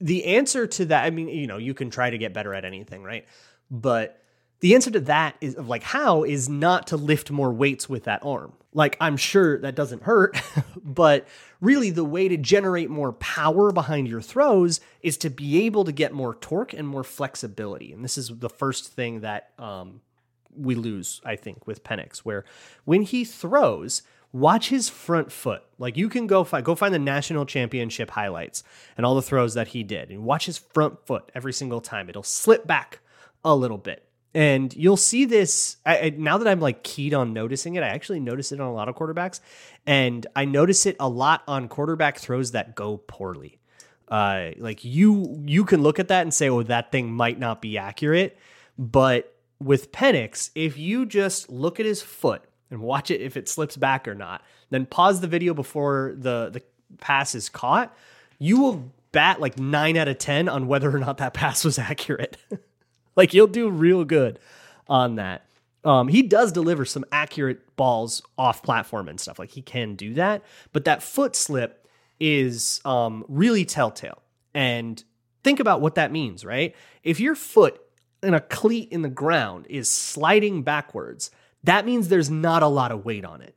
the 0.00 0.24
answer 0.24 0.66
to 0.66 0.84
that, 0.86 1.04
I 1.04 1.10
mean, 1.10 1.28
you 1.28 1.46
know, 1.46 1.58
you 1.58 1.74
can 1.74 1.90
try 1.90 2.10
to 2.10 2.18
get 2.18 2.32
better 2.32 2.54
at 2.54 2.64
anything, 2.64 3.02
right? 3.02 3.26
But 3.70 4.22
the 4.60 4.74
answer 4.74 4.90
to 4.90 5.00
that 5.00 5.36
is 5.40 5.54
of 5.54 5.68
like 5.68 5.82
how 5.82 6.24
is 6.24 6.48
not 6.48 6.88
to 6.88 6.96
lift 6.96 7.30
more 7.30 7.52
weights 7.52 7.88
with 7.88 8.04
that 8.04 8.24
arm. 8.24 8.52
Like 8.74 8.96
I'm 9.00 9.16
sure 9.16 9.58
that 9.60 9.74
doesn't 9.74 10.02
hurt, 10.02 10.40
but 10.84 11.26
really 11.60 11.90
the 11.90 12.04
way 12.04 12.28
to 12.28 12.36
generate 12.36 12.90
more 12.90 13.12
power 13.14 13.72
behind 13.72 14.08
your 14.08 14.20
throws 14.20 14.80
is 15.00 15.16
to 15.18 15.30
be 15.30 15.64
able 15.66 15.84
to 15.84 15.92
get 15.92 16.12
more 16.12 16.34
torque 16.34 16.72
and 16.72 16.86
more 16.86 17.04
flexibility. 17.04 17.92
And 17.92 18.04
this 18.04 18.18
is 18.18 18.30
the 18.38 18.50
first 18.50 18.92
thing 18.92 19.20
that 19.20 19.50
um, 19.58 20.00
we 20.56 20.74
lose, 20.74 21.20
I 21.24 21.36
think, 21.36 21.66
with 21.66 21.84
Penix, 21.84 22.18
where 22.18 22.44
when 22.84 23.02
he 23.02 23.24
throws, 23.24 24.02
watch 24.32 24.68
his 24.68 24.88
front 24.88 25.32
foot. 25.32 25.62
Like 25.78 25.96
you 25.96 26.08
can 26.08 26.26
go 26.26 26.44
find 26.44 26.64
go 26.64 26.74
find 26.74 26.92
the 26.92 26.98
national 26.98 27.46
championship 27.46 28.10
highlights 28.10 28.62
and 28.96 29.06
all 29.06 29.14
the 29.14 29.22
throws 29.22 29.54
that 29.54 29.68
he 29.68 29.82
did, 29.82 30.10
and 30.10 30.24
watch 30.24 30.46
his 30.46 30.58
front 30.58 31.06
foot 31.06 31.30
every 31.34 31.52
single 31.52 31.80
time. 31.80 32.08
It'll 32.08 32.22
slip 32.22 32.66
back 32.66 33.00
a 33.44 33.54
little 33.54 33.78
bit. 33.78 34.04
And 34.34 34.74
you'll 34.76 34.98
see 34.98 35.24
this 35.24 35.78
I, 35.86 35.98
I, 35.98 36.10
now 36.10 36.38
that 36.38 36.46
I'm 36.46 36.60
like 36.60 36.82
keyed 36.82 37.14
on 37.14 37.32
noticing 37.32 37.76
it. 37.76 37.82
I 37.82 37.88
actually 37.88 38.20
notice 38.20 38.52
it 38.52 38.60
on 38.60 38.68
a 38.68 38.72
lot 38.72 38.88
of 38.88 38.94
quarterbacks, 38.94 39.40
and 39.86 40.26
I 40.36 40.44
notice 40.44 40.86
it 40.86 40.96
a 41.00 41.08
lot 41.08 41.42
on 41.48 41.68
quarterback 41.68 42.18
throws 42.18 42.52
that 42.52 42.74
go 42.74 42.98
poorly. 42.98 43.58
Uh, 44.06 44.50
like 44.56 44.84
you, 44.84 45.42
you 45.44 45.66
can 45.66 45.82
look 45.82 45.98
at 45.98 46.08
that 46.08 46.22
and 46.22 46.32
say, 46.32 46.48
"Oh, 46.48 46.62
that 46.62 46.92
thing 46.92 47.12
might 47.12 47.38
not 47.38 47.60
be 47.60 47.78
accurate," 47.78 48.38
but 48.78 49.34
with 49.60 49.92
Penix, 49.92 50.50
if 50.54 50.78
you 50.78 51.04
just 51.04 51.50
look 51.50 51.80
at 51.80 51.86
his 51.86 52.00
foot 52.00 52.44
and 52.70 52.80
watch 52.80 53.10
it 53.10 53.20
if 53.20 53.36
it 53.36 53.48
slips 53.48 53.76
back 53.76 54.06
or 54.06 54.14
not. 54.14 54.42
Then 54.70 54.86
pause 54.86 55.20
the 55.20 55.26
video 55.26 55.54
before 55.54 56.14
the 56.16 56.50
the 56.52 56.62
pass 56.98 57.34
is 57.34 57.48
caught. 57.48 57.96
You 58.38 58.60
will 58.60 58.92
bat 59.12 59.40
like 59.40 59.58
9 59.58 59.96
out 59.96 60.08
of 60.08 60.18
10 60.18 60.48
on 60.48 60.66
whether 60.66 60.94
or 60.94 60.98
not 60.98 61.18
that 61.18 61.34
pass 61.34 61.64
was 61.64 61.78
accurate. 61.78 62.36
like 63.16 63.34
you'll 63.34 63.46
do 63.46 63.68
real 63.70 64.04
good 64.04 64.38
on 64.88 65.16
that. 65.16 65.44
Um, 65.84 66.08
he 66.08 66.22
does 66.22 66.52
deliver 66.52 66.84
some 66.84 67.04
accurate 67.12 67.76
balls 67.76 68.22
off 68.36 68.62
platform 68.62 69.08
and 69.08 69.20
stuff. 69.20 69.38
Like 69.38 69.50
he 69.50 69.62
can 69.62 69.94
do 69.94 70.14
that, 70.14 70.42
but 70.72 70.84
that 70.84 71.02
foot 71.02 71.36
slip 71.36 71.86
is 72.20 72.80
um, 72.84 73.24
really 73.28 73.64
telltale. 73.64 74.22
And 74.54 75.02
think 75.44 75.60
about 75.60 75.80
what 75.80 75.94
that 75.94 76.10
means, 76.10 76.44
right? 76.44 76.74
If 77.04 77.20
your 77.20 77.34
foot 77.34 77.80
in 78.22 78.34
a 78.34 78.40
cleat 78.40 78.90
in 78.90 79.02
the 79.02 79.08
ground 79.08 79.66
is 79.70 79.88
sliding 79.88 80.62
backwards, 80.62 81.30
that 81.68 81.86
means 81.86 82.08
there's 82.08 82.30
not 82.30 82.62
a 82.62 82.68
lot 82.68 82.92
of 82.92 83.04
weight 83.04 83.24
on 83.24 83.42
it. 83.42 83.54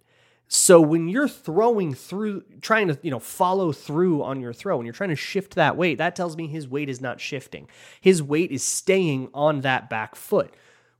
So 0.53 0.81
when 0.81 1.07
you're 1.07 1.29
throwing 1.29 1.93
through, 1.93 2.43
trying 2.59 2.89
to, 2.89 2.99
you 3.01 3.09
know, 3.09 3.19
follow 3.19 3.71
through 3.71 4.21
on 4.21 4.41
your 4.41 4.51
throw, 4.51 4.77
and 4.77 4.85
you're 4.85 4.93
trying 4.93 5.11
to 5.11 5.15
shift 5.15 5.55
that 5.55 5.77
weight, 5.77 5.97
that 5.97 6.13
tells 6.13 6.35
me 6.35 6.47
his 6.47 6.67
weight 6.67 6.89
is 6.89 6.99
not 6.99 7.21
shifting. 7.21 7.69
His 8.01 8.21
weight 8.21 8.51
is 8.51 8.61
staying 8.61 9.29
on 9.33 9.61
that 9.61 9.89
back 9.89 10.13
foot, 10.13 10.53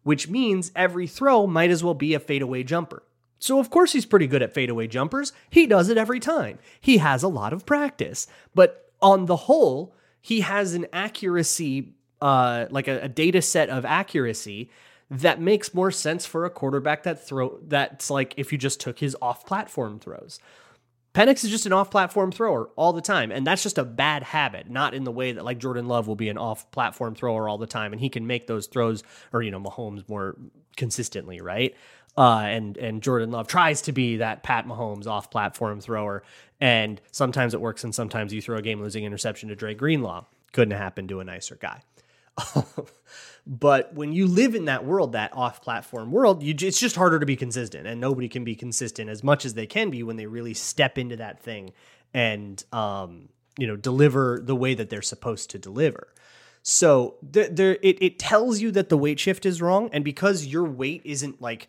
which 0.03 0.29
means 0.29 0.71
every 0.73 1.05
throw 1.05 1.47
might 1.47 1.69
as 1.69 1.83
well 1.83 1.93
be 1.93 2.13
a 2.13 2.19
fadeaway 2.19 2.63
jumper. 2.63 3.03
So 3.39 3.59
of 3.59 3.69
course 3.69 3.91
he's 3.91 4.05
pretty 4.05 4.27
good 4.27 4.41
at 4.41 4.53
fadeaway 4.53 4.87
jumpers. 4.87 5.33
He 5.49 5.67
does 5.67 5.89
it 5.89 5.97
every 5.97 6.21
time. 6.21 6.59
He 6.79 6.99
has 6.99 7.21
a 7.21 7.27
lot 7.27 7.51
of 7.51 7.65
practice. 7.65 8.27
But 8.55 8.93
on 9.01 9.25
the 9.25 9.35
whole, 9.35 9.93
he 10.21 10.41
has 10.41 10.75
an 10.75 10.87
accuracy, 10.93 11.95
uh, 12.21 12.67
like 12.69 12.87
a, 12.87 13.01
a 13.01 13.09
data 13.09 13.41
set 13.41 13.67
of 13.67 13.83
accuracy 13.83 14.69
that 15.11 15.41
makes 15.41 15.73
more 15.73 15.91
sense 15.91 16.25
for 16.25 16.45
a 16.45 16.49
quarterback 16.49 17.03
that 17.03 17.25
throw 17.25 17.59
that's 17.63 18.09
like 18.09 18.33
if 18.37 18.53
you 18.53 18.57
just 18.57 18.79
took 18.79 18.97
his 18.99 19.15
off-platform 19.21 19.99
throws. 19.99 20.39
Penix 21.13 21.43
is 21.43 21.49
just 21.49 21.65
an 21.65 21.73
off-platform 21.73 22.31
thrower 22.31 22.69
all 22.77 22.93
the 22.93 23.01
time, 23.01 23.31
and 23.31 23.45
that's 23.45 23.61
just 23.61 23.77
a 23.77 23.83
bad 23.83 24.23
habit. 24.23 24.69
Not 24.69 24.93
in 24.93 25.03
the 25.03 25.11
way 25.11 25.33
that 25.33 25.43
like 25.43 25.57
Jordan 25.57 25.89
Love 25.89 26.07
will 26.07 26.15
be 26.15 26.29
an 26.29 26.37
off-platform 26.37 27.15
thrower 27.15 27.49
all 27.49 27.57
the 27.57 27.67
time, 27.67 27.91
and 27.91 27.99
he 27.99 28.07
can 28.07 28.25
make 28.25 28.47
those 28.47 28.67
throws, 28.67 29.03
or 29.33 29.41
you 29.41 29.51
know 29.51 29.59
Mahomes 29.59 30.07
more 30.07 30.37
consistently, 30.77 31.41
right? 31.41 31.75
Uh, 32.17 32.43
and 32.45 32.77
and 32.77 33.03
Jordan 33.03 33.31
Love 33.31 33.47
tries 33.47 33.81
to 33.83 33.91
be 33.91 34.17
that 34.17 34.43
Pat 34.43 34.65
Mahomes 34.65 35.07
off-platform 35.07 35.81
thrower, 35.81 36.23
and 36.61 37.01
sometimes 37.11 37.53
it 37.53 37.59
works, 37.59 37.83
and 37.83 37.93
sometimes 37.93 38.33
you 38.33 38.41
throw 38.41 38.57
a 38.57 38.61
game-losing 38.61 39.03
interception 39.03 39.49
to 39.49 39.55
Dre 39.55 39.73
Greenlaw. 39.75 40.23
Couldn't 40.53 40.77
happen 40.77 41.09
to 41.09 41.19
a 41.19 41.25
nicer 41.25 41.57
guy. 41.57 41.81
But 43.47 43.93
when 43.95 44.13
you 44.13 44.27
live 44.27 44.53
in 44.53 44.65
that 44.65 44.85
world, 44.85 45.13
that 45.13 45.33
off-platform 45.33 46.11
world, 46.11 46.43
you, 46.43 46.53
it's 46.59 46.79
just 46.79 46.95
harder 46.95 47.19
to 47.19 47.25
be 47.25 47.35
consistent, 47.35 47.87
and 47.87 47.99
nobody 47.99 48.29
can 48.29 48.43
be 48.43 48.55
consistent 48.55 49.09
as 49.09 49.23
much 49.23 49.45
as 49.45 49.55
they 49.55 49.65
can 49.65 49.89
be 49.89 50.03
when 50.03 50.15
they 50.15 50.27
really 50.27 50.53
step 50.53 50.97
into 50.97 51.15
that 51.17 51.39
thing 51.41 51.73
and 52.13 52.63
um, 52.71 53.29
you 53.57 53.67
know 53.67 53.75
deliver 53.75 54.39
the 54.43 54.55
way 54.55 54.73
that 54.73 54.89
they're 54.89 55.01
supposed 55.01 55.49
to 55.51 55.59
deliver. 55.59 56.13
So 56.63 57.15
there, 57.23 57.49
there 57.49 57.77
it, 57.81 57.97
it 58.01 58.19
tells 58.19 58.61
you 58.61 58.71
that 58.71 58.89
the 58.89 58.97
weight 58.97 59.19
shift 59.19 59.45
is 59.45 59.61
wrong, 59.61 59.89
and 59.91 60.03
because 60.03 60.45
your 60.45 60.65
weight 60.65 61.01
isn't 61.03 61.41
like 61.41 61.67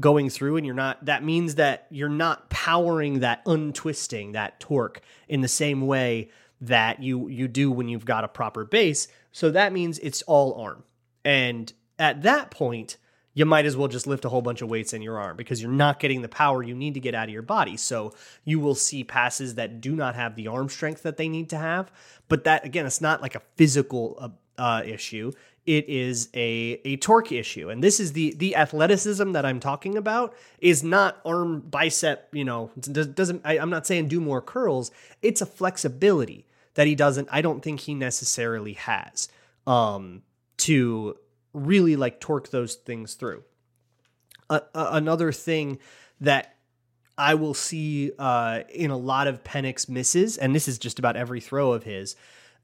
going 0.00 0.28
through 0.28 0.56
and 0.56 0.66
you're 0.66 0.74
not 0.74 1.04
that 1.04 1.22
means 1.22 1.54
that 1.54 1.86
you're 1.90 2.08
not 2.08 2.50
powering 2.50 3.20
that 3.20 3.40
untwisting 3.46 4.32
that 4.32 4.58
torque 4.58 5.00
in 5.28 5.40
the 5.40 5.48
same 5.48 5.86
way 5.86 6.28
that 6.60 7.00
you 7.00 7.28
you 7.28 7.46
do 7.46 7.70
when 7.70 7.88
you've 7.88 8.04
got 8.04 8.24
a 8.24 8.28
proper 8.28 8.64
base 8.64 9.06
so 9.30 9.52
that 9.52 9.72
means 9.72 10.00
it's 10.00 10.20
all 10.22 10.60
arm 10.60 10.82
and 11.24 11.72
at 11.98 12.22
that 12.22 12.50
point 12.50 12.96
you 13.34 13.44
might 13.44 13.66
as 13.66 13.76
well 13.76 13.88
just 13.88 14.06
lift 14.06 14.24
a 14.24 14.28
whole 14.28 14.42
bunch 14.42 14.62
of 14.62 14.70
weights 14.70 14.92
in 14.92 15.02
your 15.02 15.18
arm 15.18 15.36
because 15.36 15.60
you're 15.60 15.70
not 15.70 15.98
getting 15.98 16.22
the 16.22 16.28
power 16.28 16.62
you 16.62 16.74
need 16.74 16.94
to 16.94 17.00
get 17.00 17.14
out 17.14 17.28
of 17.28 17.32
your 17.32 17.42
body. 17.42 17.76
So 17.76 18.14
you 18.44 18.60
will 18.60 18.76
see 18.76 19.02
passes 19.02 19.56
that 19.56 19.80
do 19.80 19.94
not 19.96 20.14
have 20.14 20.36
the 20.36 20.46
arm 20.46 20.68
strength 20.68 21.02
that 21.02 21.16
they 21.16 21.28
need 21.28 21.50
to 21.50 21.58
have. 21.58 21.90
But 22.28 22.44
that, 22.44 22.64
again, 22.64 22.86
it's 22.86 23.00
not 23.00 23.20
like 23.20 23.34
a 23.34 23.42
physical 23.56 24.16
uh, 24.20 24.28
uh, 24.56 24.82
issue. 24.84 25.32
It 25.66 25.88
is 25.88 26.28
a, 26.34 26.80
a 26.84 26.96
torque 26.98 27.32
issue. 27.32 27.70
And 27.70 27.82
this 27.82 27.98
is 27.98 28.12
the 28.12 28.34
the 28.34 28.54
athleticism 28.54 29.32
that 29.32 29.44
I'm 29.44 29.60
talking 29.60 29.96
about 29.96 30.34
is 30.58 30.84
not 30.84 31.20
arm 31.24 31.60
bicep, 31.60 32.28
you 32.32 32.44
know, 32.44 32.70
doesn't 32.78 33.40
I, 33.44 33.58
I'm 33.58 33.70
not 33.70 33.86
saying 33.86 34.08
do 34.08 34.20
more 34.20 34.42
curls. 34.42 34.90
It's 35.22 35.40
a 35.40 35.46
flexibility 35.46 36.46
that 36.74 36.86
he 36.86 36.94
doesn't, 36.94 37.28
I 37.30 37.40
don't 37.40 37.62
think 37.62 37.80
he 37.80 37.94
necessarily 37.94 38.74
has. 38.74 39.28
Um, 39.66 40.22
to 40.58 41.16
really 41.52 41.96
like 41.96 42.20
torque 42.20 42.50
those 42.50 42.74
things 42.74 43.14
through. 43.14 43.44
Uh, 44.50 44.60
another 44.74 45.32
thing 45.32 45.78
that 46.20 46.56
I 47.16 47.34
will 47.34 47.54
see 47.54 48.12
uh, 48.18 48.62
in 48.68 48.90
a 48.90 48.96
lot 48.96 49.26
of 49.26 49.44
Penix 49.44 49.88
misses, 49.88 50.36
and 50.36 50.54
this 50.54 50.68
is 50.68 50.78
just 50.78 50.98
about 50.98 51.16
every 51.16 51.40
throw 51.40 51.72
of 51.72 51.84
his, 51.84 52.16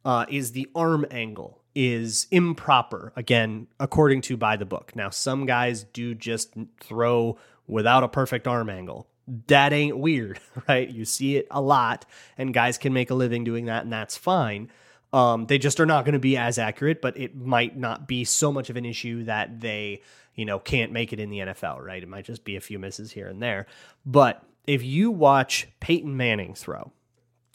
uh, 0.04 0.26
is 0.28 0.52
the 0.52 0.68
arm 0.74 1.06
angle 1.10 1.62
is 1.74 2.26
improper. 2.30 3.12
Again, 3.16 3.68
according 3.78 4.22
to 4.22 4.36
by 4.36 4.56
the 4.56 4.66
book. 4.66 4.94
Now, 4.96 5.10
some 5.10 5.46
guys 5.46 5.84
do 5.84 6.14
just 6.14 6.54
throw 6.80 7.38
without 7.66 8.02
a 8.02 8.08
perfect 8.08 8.48
arm 8.48 8.68
angle. 8.68 9.06
That 9.46 9.72
ain't 9.72 9.96
weird, 9.98 10.40
right? 10.68 10.88
You 10.88 11.04
see 11.04 11.36
it 11.36 11.46
a 11.50 11.60
lot, 11.60 12.04
and 12.36 12.52
guys 12.52 12.76
can 12.76 12.92
make 12.92 13.10
a 13.10 13.14
living 13.14 13.44
doing 13.44 13.66
that, 13.66 13.84
and 13.84 13.92
that's 13.92 14.16
fine. 14.16 14.70
Um, 15.12 15.46
they 15.46 15.58
just 15.58 15.80
are 15.80 15.86
not 15.86 16.04
going 16.04 16.12
to 16.12 16.20
be 16.20 16.36
as 16.36 16.58
accurate, 16.58 17.00
but 17.02 17.16
it 17.16 17.36
might 17.36 17.76
not 17.76 18.06
be 18.06 18.24
so 18.24 18.52
much 18.52 18.70
of 18.70 18.76
an 18.76 18.84
issue 18.84 19.24
that 19.24 19.60
they, 19.60 20.02
you 20.34 20.44
know, 20.44 20.58
can't 20.58 20.92
make 20.92 21.12
it 21.12 21.18
in 21.18 21.30
the 21.30 21.38
NFL, 21.38 21.80
right? 21.80 22.02
It 22.02 22.08
might 22.08 22.24
just 22.24 22.44
be 22.44 22.56
a 22.56 22.60
few 22.60 22.78
misses 22.78 23.10
here 23.10 23.26
and 23.26 23.42
there. 23.42 23.66
But 24.06 24.44
if 24.66 24.84
you 24.84 25.10
watch 25.10 25.68
Peyton 25.80 26.16
Manning 26.16 26.54
throw, 26.54 26.92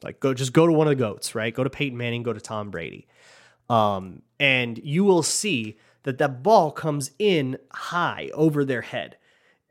like 0.03 0.19
go 0.19 0.33
just 0.33 0.53
go 0.53 0.67
to 0.67 0.73
one 0.73 0.87
of 0.87 0.91
the 0.91 1.03
goats, 1.03 1.33
right? 1.33 1.53
Go 1.53 1.63
to 1.63 1.69
Peyton 1.69 1.97
Manning, 1.97 2.23
go 2.23 2.33
to 2.33 2.41
Tom 2.41 2.71
Brady. 2.71 3.07
Um, 3.69 4.21
and 4.39 4.77
you 4.83 5.03
will 5.03 5.23
see 5.23 5.77
that 6.03 6.17
that 6.17 6.43
ball 6.43 6.71
comes 6.71 7.11
in 7.17 7.57
high 7.71 8.29
over 8.33 8.65
their 8.65 8.81
head. 8.81 9.17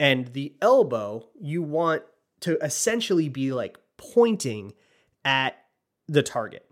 And 0.00 0.28
the 0.28 0.54
elbow, 0.60 1.28
you 1.38 1.62
want 1.62 2.02
to 2.40 2.58
essentially 2.64 3.28
be 3.28 3.52
like 3.52 3.78
pointing 3.96 4.72
at 5.24 5.56
the 6.08 6.22
target 6.22 6.68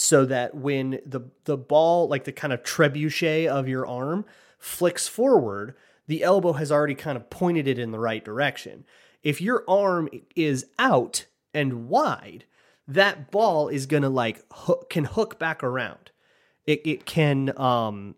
so 0.00 0.24
that 0.24 0.54
when 0.54 1.00
the 1.04 1.22
the 1.42 1.56
ball 1.56 2.06
like 2.06 2.22
the 2.22 2.30
kind 2.30 2.52
of 2.52 2.62
trebuchet 2.62 3.48
of 3.48 3.66
your 3.66 3.84
arm 3.84 4.24
flicks 4.56 5.08
forward 5.08 5.74
the 6.06 6.22
elbow 6.22 6.52
has 6.52 6.70
already 6.70 6.94
kind 6.94 7.16
of 7.16 7.28
pointed 7.30 7.66
it 7.66 7.80
in 7.80 7.90
the 7.90 7.98
right 7.98 8.24
direction. 8.24 8.84
If 9.24 9.40
your 9.40 9.64
arm 9.66 10.08
is 10.36 10.66
out 10.78 11.26
and 11.52 11.88
wide 11.88 12.44
that 12.86 13.32
ball 13.32 13.66
is 13.68 13.86
going 13.86 14.04
to 14.04 14.08
like 14.08 14.44
hook, 14.52 14.88
can 14.88 15.04
hook 15.04 15.36
back 15.36 15.64
around. 15.64 16.12
It 16.64 16.80
it 16.86 17.04
can 17.04 17.52
um 17.58 18.14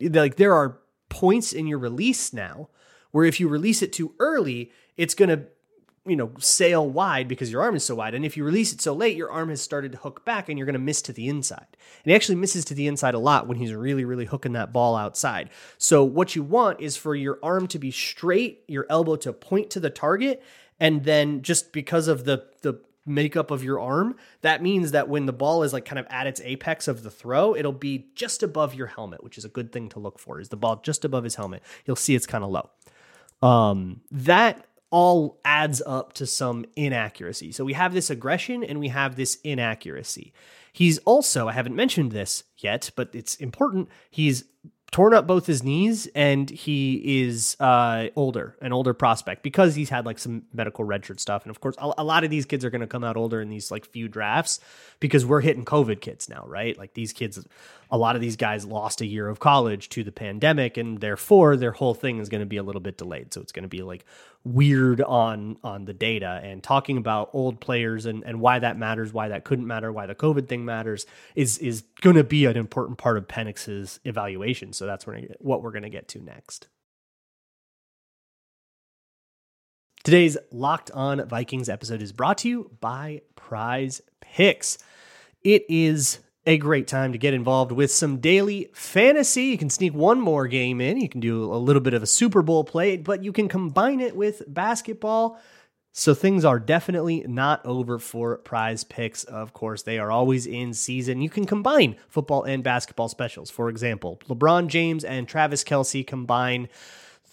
like 0.00 0.34
there 0.34 0.54
are 0.54 0.80
points 1.08 1.52
in 1.52 1.68
your 1.68 1.78
release 1.78 2.32
now 2.32 2.68
where 3.12 3.24
if 3.24 3.38
you 3.38 3.46
release 3.46 3.80
it 3.80 3.92
too 3.92 4.12
early 4.18 4.72
it's 4.96 5.14
going 5.14 5.28
to 5.28 5.44
you 6.06 6.16
know, 6.16 6.32
sail 6.38 6.88
wide 6.88 7.28
because 7.28 7.50
your 7.50 7.62
arm 7.62 7.76
is 7.76 7.84
so 7.84 7.94
wide. 7.94 8.14
And 8.14 8.24
if 8.24 8.36
you 8.36 8.44
release 8.44 8.72
it 8.72 8.80
so 8.80 8.92
late, 8.92 9.16
your 9.16 9.30
arm 9.30 9.48
has 9.48 9.62
started 9.62 9.92
to 9.92 9.98
hook 9.98 10.24
back 10.24 10.48
and 10.48 10.58
you're 10.58 10.66
going 10.66 10.74
to 10.74 10.78
miss 10.78 11.00
to 11.02 11.12
the 11.12 11.28
inside. 11.28 11.66
And 11.70 12.10
he 12.10 12.14
actually 12.14 12.34
misses 12.34 12.64
to 12.66 12.74
the 12.74 12.86
inside 12.86 13.14
a 13.14 13.18
lot 13.18 13.46
when 13.46 13.56
he's 13.56 13.72
really, 13.72 14.04
really 14.04 14.26
hooking 14.26 14.52
that 14.52 14.72
ball 14.72 14.96
outside. 14.96 15.48
So 15.78 16.04
what 16.04 16.36
you 16.36 16.42
want 16.42 16.80
is 16.80 16.96
for 16.96 17.14
your 17.14 17.38
arm 17.42 17.66
to 17.68 17.78
be 17.78 17.90
straight, 17.90 18.64
your 18.68 18.86
elbow 18.90 19.16
to 19.16 19.32
point 19.32 19.70
to 19.70 19.80
the 19.80 19.90
target. 19.90 20.42
And 20.78 21.04
then 21.04 21.40
just 21.42 21.72
because 21.72 22.08
of 22.08 22.24
the, 22.24 22.46
the, 22.62 22.80
makeup 23.06 23.50
of 23.50 23.62
your 23.62 23.78
arm 23.78 24.16
that 24.40 24.62
means 24.62 24.92
that 24.92 25.10
when 25.10 25.26
the 25.26 25.32
ball 25.32 25.62
is 25.62 25.74
like 25.74 25.84
kind 25.84 25.98
of 25.98 26.06
at 26.08 26.26
its 26.26 26.40
apex 26.42 26.88
of 26.88 27.02
the 27.02 27.10
throw 27.10 27.54
it'll 27.54 27.70
be 27.70 28.06
just 28.14 28.42
above 28.42 28.74
your 28.74 28.86
helmet 28.86 29.22
which 29.22 29.36
is 29.36 29.44
a 29.44 29.48
good 29.50 29.70
thing 29.70 29.90
to 29.90 29.98
look 29.98 30.18
for 30.18 30.40
is 30.40 30.48
the 30.48 30.56
ball 30.56 30.80
just 30.82 31.04
above 31.04 31.22
his 31.22 31.34
helmet 31.34 31.62
you'll 31.84 31.96
see 31.96 32.14
it's 32.14 32.24
kind 32.24 32.42
of 32.42 32.48
low 32.48 32.70
um 33.46 34.00
that 34.10 34.66
all 34.90 35.40
adds 35.44 35.82
up 35.86 36.12
to 36.14 36.26
some 36.26 36.64
inaccuracy. 36.76 37.52
So 37.52 37.64
we 37.64 37.72
have 37.72 37.94
this 37.94 38.10
aggression 38.10 38.62
and 38.62 38.78
we 38.78 38.88
have 38.88 39.16
this 39.16 39.38
inaccuracy. 39.42 40.32
He's 40.72 40.98
also, 40.98 41.48
I 41.48 41.52
haven't 41.52 41.76
mentioned 41.76 42.12
this 42.12 42.44
yet, 42.58 42.90
but 42.96 43.10
it's 43.12 43.36
important. 43.36 43.88
He's 44.10 44.44
torn 44.94 45.12
up 45.12 45.26
both 45.26 45.44
his 45.46 45.64
knees 45.64 46.06
and 46.14 46.48
he 46.48 47.22
is 47.22 47.56
uh, 47.58 48.06
older, 48.14 48.56
an 48.60 48.72
older 48.72 48.94
prospect 48.94 49.42
because 49.42 49.74
he's 49.74 49.90
had 49.90 50.06
like 50.06 50.20
some 50.20 50.44
medical 50.52 50.84
redshirt 50.84 51.18
stuff. 51.18 51.42
And 51.42 51.50
of 51.50 51.60
course, 51.60 51.74
a, 51.78 51.92
a 51.98 52.04
lot 52.04 52.22
of 52.22 52.30
these 52.30 52.44
kids 52.44 52.64
are 52.64 52.70
going 52.70 52.80
to 52.80 52.86
come 52.86 53.02
out 53.02 53.16
older 53.16 53.40
in 53.40 53.48
these 53.48 53.72
like 53.72 53.86
few 53.86 54.06
drafts 54.06 54.60
because 55.00 55.26
we're 55.26 55.40
hitting 55.40 55.64
COVID 55.64 56.00
kids 56.00 56.28
now, 56.28 56.44
right? 56.46 56.78
Like 56.78 56.94
these 56.94 57.12
kids, 57.12 57.44
a 57.94 57.96
lot 57.96 58.16
of 58.16 58.20
these 58.20 58.34
guys 58.34 58.64
lost 58.64 59.00
a 59.02 59.06
year 59.06 59.28
of 59.28 59.38
college 59.38 59.88
to 59.88 60.02
the 60.02 60.10
pandemic 60.10 60.76
and 60.76 61.00
therefore 61.00 61.56
their 61.56 61.70
whole 61.70 61.94
thing 61.94 62.18
is 62.18 62.28
going 62.28 62.40
to 62.40 62.46
be 62.46 62.56
a 62.56 62.62
little 62.64 62.80
bit 62.80 62.98
delayed. 62.98 63.32
So 63.32 63.40
it's 63.40 63.52
going 63.52 63.62
to 63.62 63.68
be 63.68 63.82
like 63.82 64.04
weird 64.42 65.00
on 65.00 65.58
on 65.62 65.84
the 65.84 65.94
data 65.94 66.40
and 66.42 66.60
talking 66.60 66.96
about 66.96 67.30
old 67.32 67.60
players 67.60 68.04
and, 68.04 68.24
and 68.24 68.40
why 68.40 68.58
that 68.58 68.76
matters, 68.76 69.12
why 69.12 69.28
that 69.28 69.44
couldn't 69.44 69.68
matter, 69.68 69.92
why 69.92 70.06
the 70.06 70.14
COVID 70.16 70.48
thing 70.48 70.64
matters 70.64 71.06
is 71.36 71.56
is 71.58 71.82
going 72.00 72.16
to 72.16 72.24
be 72.24 72.46
an 72.46 72.56
important 72.56 72.98
part 72.98 73.16
of 73.16 73.28
Penix's 73.28 74.00
evaluation. 74.02 74.72
So 74.72 74.86
that's 74.86 75.06
what 75.06 75.62
we're 75.62 75.70
going 75.70 75.84
to 75.84 75.88
get 75.88 76.08
to 76.08 76.20
next. 76.20 76.66
Today's 80.02 80.36
Locked 80.50 80.90
On 80.90 81.28
Vikings 81.28 81.68
episode 81.68 82.02
is 82.02 82.10
brought 82.10 82.38
to 82.38 82.48
you 82.48 82.72
by 82.80 83.22
Prize 83.36 84.02
Picks. 84.20 84.78
It 85.44 85.64
is 85.68 86.18
a 86.46 86.58
great 86.58 86.86
time 86.86 87.12
to 87.12 87.18
get 87.18 87.34
involved 87.34 87.72
with 87.72 87.90
some 87.90 88.18
daily 88.18 88.70
fantasy. 88.74 89.44
You 89.44 89.58
can 89.58 89.70
sneak 89.70 89.94
one 89.94 90.20
more 90.20 90.46
game 90.46 90.80
in. 90.80 91.00
You 91.00 91.08
can 91.08 91.20
do 91.20 91.44
a 91.44 91.56
little 91.56 91.80
bit 91.80 91.94
of 91.94 92.02
a 92.02 92.06
Super 92.06 92.42
Bowl 92.42 92.64
play, 92.64 92.96
but 92.96 93.24
you 93.24 93.32
can 93.32 93.48
combine 93.48 94.00
it 94.00 94.14
with 94.14 94.42
basketball. 94.46 95.40
So 95.96 96.12
things 96.12 96.44
are 96.44 96.58
definitely 96.58 97.24
not 97.26 97.64
over 97.64 97.98
for 97.98 98.38
prize 98.38 98.82
picks. 98.82 99.24
Of 99.24 99.52
course, 99.52 99.82
they 99.82 99.98
are 99.98 100.10
always 100.10 100.44
in 100.44 100.74
season. 100.74 101.22
You 101.22 101.30
can 101.30 101.46
combine 101.46 101.96
football 102.08 102.42
and 102.42 102.64
basketball 102.64 103.08
specials. 103.08 103.48
For 103.48 103.68
example, 103.68 104.20
LeBron 104.28 104.66
James 104.66 105.04
and 105.04 105.28
Travis 105.28 105.62
Kelce 105.62 106.04
combine 106.04 106.68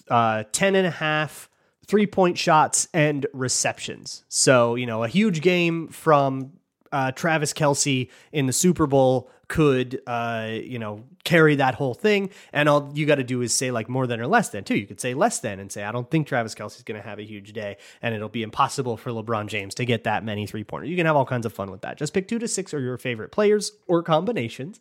uh, 0.09 0.43
10 0.51 0.75
and 0.75 0.85
a 0.85 0.91
half 0.91 1.49
three 1.87 2.05
point 2.05 2.37
shots 2.37 2.87
and 2.93 3.25
receptions. 3.33 4.23
So, 4.29 4.75
you 4.75 4.85
know, 4.85 5.03
a 5.03 5.07
huge 5.07 5.41
game 5.41 5.87
from 5.87 6.53
uh, 6.91 7.11
Travis 7.11 7.53
Kelce 7.53 8.09
in 8.31 8.45
the 8.45 8.53
Super 8.53 8.87
Bowl 8.87 9.29
could, 9.47 10.01
uh, 10.07 10.47
you 10.49 10.79
know, 10.79 11.03
carry 11.25 11.55
that 11.55 11.75
whole 11.75 11.93
thing. 11.93 12.29
And 12.53 12.69
all 12.69 12.89
you 12.93 13.05
got 13.05 13.15
to 13.15 13.23
do 13.23 13.41
is 13.41 13.53
say 13.53 13.69
like 13.69 13.89
more 13.89 14.07
than 14.07 14.21
or 14.21 14.27
less 14.27 14.47
than 14.47 14.63
too. 14.63 14.77
You 14.77 14.87
could 14.87 15.01
say 15.01 15.13
less 15.13 15.39
than 15.39 15.59
and 15.59 15.69
say, 15.69 15.83
I 15.83 15.91
don't 15.91 16.09
think 16.09 16.25
Travis 16.25 16.55
Kelce's 16.55 16.83
going 16.83 17.01
to 17.01 17.05
have 17.05 17.19
a 17.19 17.23
huge 17.23 17.51
day 17.51 17.75
and 18.01 18.15
it'll 18.15 18.29
be 18.29 18.43
impossible 18.43 18.95
for 18.95 19.11
LeBron 19.11 19.47
James 19.47 19.75
to 19.75 19.85
get 19.85 20.05
that 20.05 20.23
many 20.23 20.47
three 20.47 20.63
pointers. 20.63 20.89
You 20.89 20.95
can 20.95 21.05
have 21.05 21.17
all 21.17 21.25
kinds 21.25 21.45
of 21.45 21.51
fun 21.51 21.69
with 21.69 21.81
that. 21.81 21.97
Just 21.97 22.13
pick 22.13 22.29
two 22.29 22.39
to 22.39 22.47
six 22.47 22.73
or 22.73 22.79
your 22.79 22.97
favorite 22.97 23.33
players 23.33 23.73
or 23.87 24.01
combinations 24.03 24.79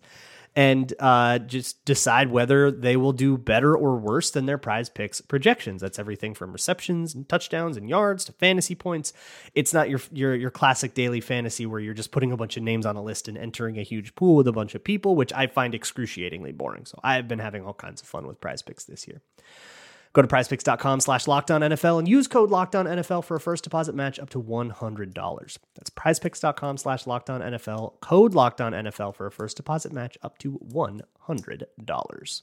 and 0.57 0.93
uh, 0.99 1.39
just 1.39 1.85
decide 1.85 2.31
whether 2.31 2.71
they 2.71 2.97
will 2.97 3.13
do 3.13 3.39
better 3.39 3.77
or 3.77 3.97
worse 3.97 4.31
than 4.31 4.47
their 4.47 4.59
prize 4.59 4.89
picks 4.89 5.21
projections. 5.21 5.81
That's 5.81 5.99
everything 5.99 6.35
from 6.35 6.53
receptions 6.53 7.15
and 7.15 7.29
touchdowns 7.29 7.77
and 7.77 7.89
yards 7.89 8.25
to 8.25 8.33
fantasy 8.33 8.75
points. 8.75 9.13
It's 9.55 9.73
not 9.73 9.89
your 9.89 10.01
your 10.13 10.35
your 10.35 10.51
classic 10.51 10.95
daily 10.95 11.21
fantasy 11.21 11.67
where 11.67 11.81
you're 11.81 11.95
just 11.95 12.11
putting 12.11 12.33
a 12.33 12.37
bunch 12.37 12.57
of 12.57 12.63
names 12.63 12.85
on 12.87 12.97
a 12.97 13.03
list 13.03 13.29
and 13.29 13.39
entering 13.39 13.79
a 13.79 13.83
huge 13.83 14.15
pool 14.15 14.35
with 14.35 14.49
a 14.49 14.53
bunch 14.53 14.75
of 14.75 14.83
people, 14.83 15.15
which 15.15 15.33
I 15.33 15.47
find 15.47 15.75
excruciatingly 15.75 16.53
boring. 16.53 16.85
So 16.85 16.99
I 17.03 17.15
have 17.15 17.29
been 17.29 17.39
having 17.39 17.65
all 17.65 17.75
kinds 17.75 18.03
of 18.03 18.09
fun 18.09 18.27
with 18.27 18.41
prize 18.41 18.63
picks 18.63 18.85
this 18.85 19.07
year. 19.07 19.23
Go 20.13 20.23
to 20.23 20.29
prizepicks.com 20.29 21.01
slash 21.01 21.27
NFL 21.63 21.99
and 21.99 22.09
use 22.09 22.27
code 22.27 22.51
NFL 22.87 23.25
for 23.25 23.37
a 23.37 23.41
first 23.41 23.65
deposit 23.65 23.95
match 23.95 24.19
up 24.19 24.31
to 24.31 24.43
$100. 24.43 25.59
That's 25.77 25.91
prizepicks.com 25.91 26.79
slash 26.79 27.05
NFL, 27.05 28.01
code 28.01 28.35
NFL 28.35 29.15
for 29.15 29.27
a 29.27 29.31
first 29.31 29.57
deposit 29.57 29.93
match 29.93 30.19
up 30.23 30.39
to 30.39 30.59
$100. 30.59 32.43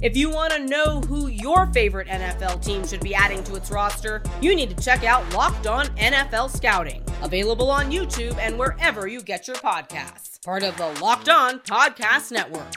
If 0.00 0.16
you 0.16 0.30
want 0.30 0.52
to 0.52 0.64
know 0.64 1.00
who 1.00 1.26
your 1.26 1.66
favorite 1.72 2.06
NFL 2.06 2.64
team 2.64 2.86
should 2.86 3.00
be 3.00 3.16
adding 3.16 3.42
to 3.42 3.56
its 3.56 3.72
roster, 3.72 4.22
you 4.40 4.54
need 4.54 4.70
to 4.70 4.84
check 4.84 5.02
out 5.02 5.28
Locked 5.34 5.66
On 5.66 5.86
NFL 5.96 6.56
Scouting, 6.56 7.02
available 7.20 7.68
on 7.68 7.90
YouTube 7.90 8.38
and 8.38 8.56
wherever 8.56 9.08
you 9.08 9.20
get 9.20 9.48
your 9.48 9.56
podcasts. 9.56 10.40
Part 10.44 10.62
of 10.62 10.76
the 10.76 10.86
Locked 11.02 11.28
On 11.28 11.58
Podcast 11.58 12.30
Network. 12.30 12.74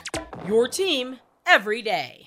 Your 0.48 0.66
team 0.66 1.20
every 1.46 1.80
day. 1.80 2.26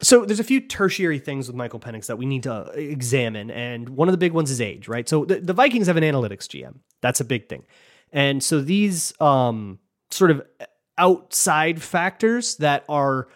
So 0.00 0.24
there's 0.24 0.40
a 0.40 0.44
few 0.44 0.60
tertiary 0.60 1.18
things 1.18 1.48
with 1.48 1.56
Michael 1.56 1.80
Penix 1.80 2.06
that 2.06 2.16
we 2.16 2.26
need 2.26 2.44
to 2.44 2.70
examine, 2.76 3.50
and 3.50 3.88
one 3.88 4.06
of 4.06 4.12
the 4.12 4.18
big 4.18 4.32
ones 4.32 4.52
is 4.52 4.60
age, 4.60 4.86
right? 4.86 5.08
So 5.08 5.24
the, 5.24 5.40
the 5.40 5.52
Vikings 5.52 5.88
have 5.88 5.96
an 5.96 6.04
analytics 6.04 6.46
GM. 6.46 6.76
That's 7.02 7.20
a 7.20 7.24
big 7.24 7.48
thing, 7.48 7.64
and 8.12 8.42
so 8.42 8.60
these 8.60 9.12
um, 9.20 9.78
sort 10.10 10.30
of 10.30 10.42
outside 11.00 11.82
factors 11.82 12.56
that 12.56 12.84
are 12.88 13.26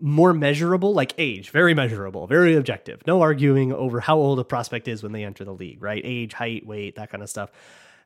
more 0.00 0.34
measurable, 0.34 0.92
like 0.92 1.14
age, 1.16 1.50
very 1.50 1.72
measurable, 1.74 2.26
very 2.26 2.56
objective. 2.56 3.00
No 3.06 3.22
arguing 3.22 3.72
over 3.72 4.00
how 4.00 4.16
old 4.18 4.40
a 4.40 4.44
prospect 4.44 4.88
is 4.88 5.02
when 5.02 5.12
they 5.12 5.24
enter 5.24 5.44
the 5.44 5.54
league, 5.54 5.80
right? 5.80 6.02
Age, 6.04 6.34
height, 6.34 6.66
weight, 6.66 6.96
that 6.96 7.10
kind 7.10 7.22
of 7.22 7.30
stuff 7.30 7.50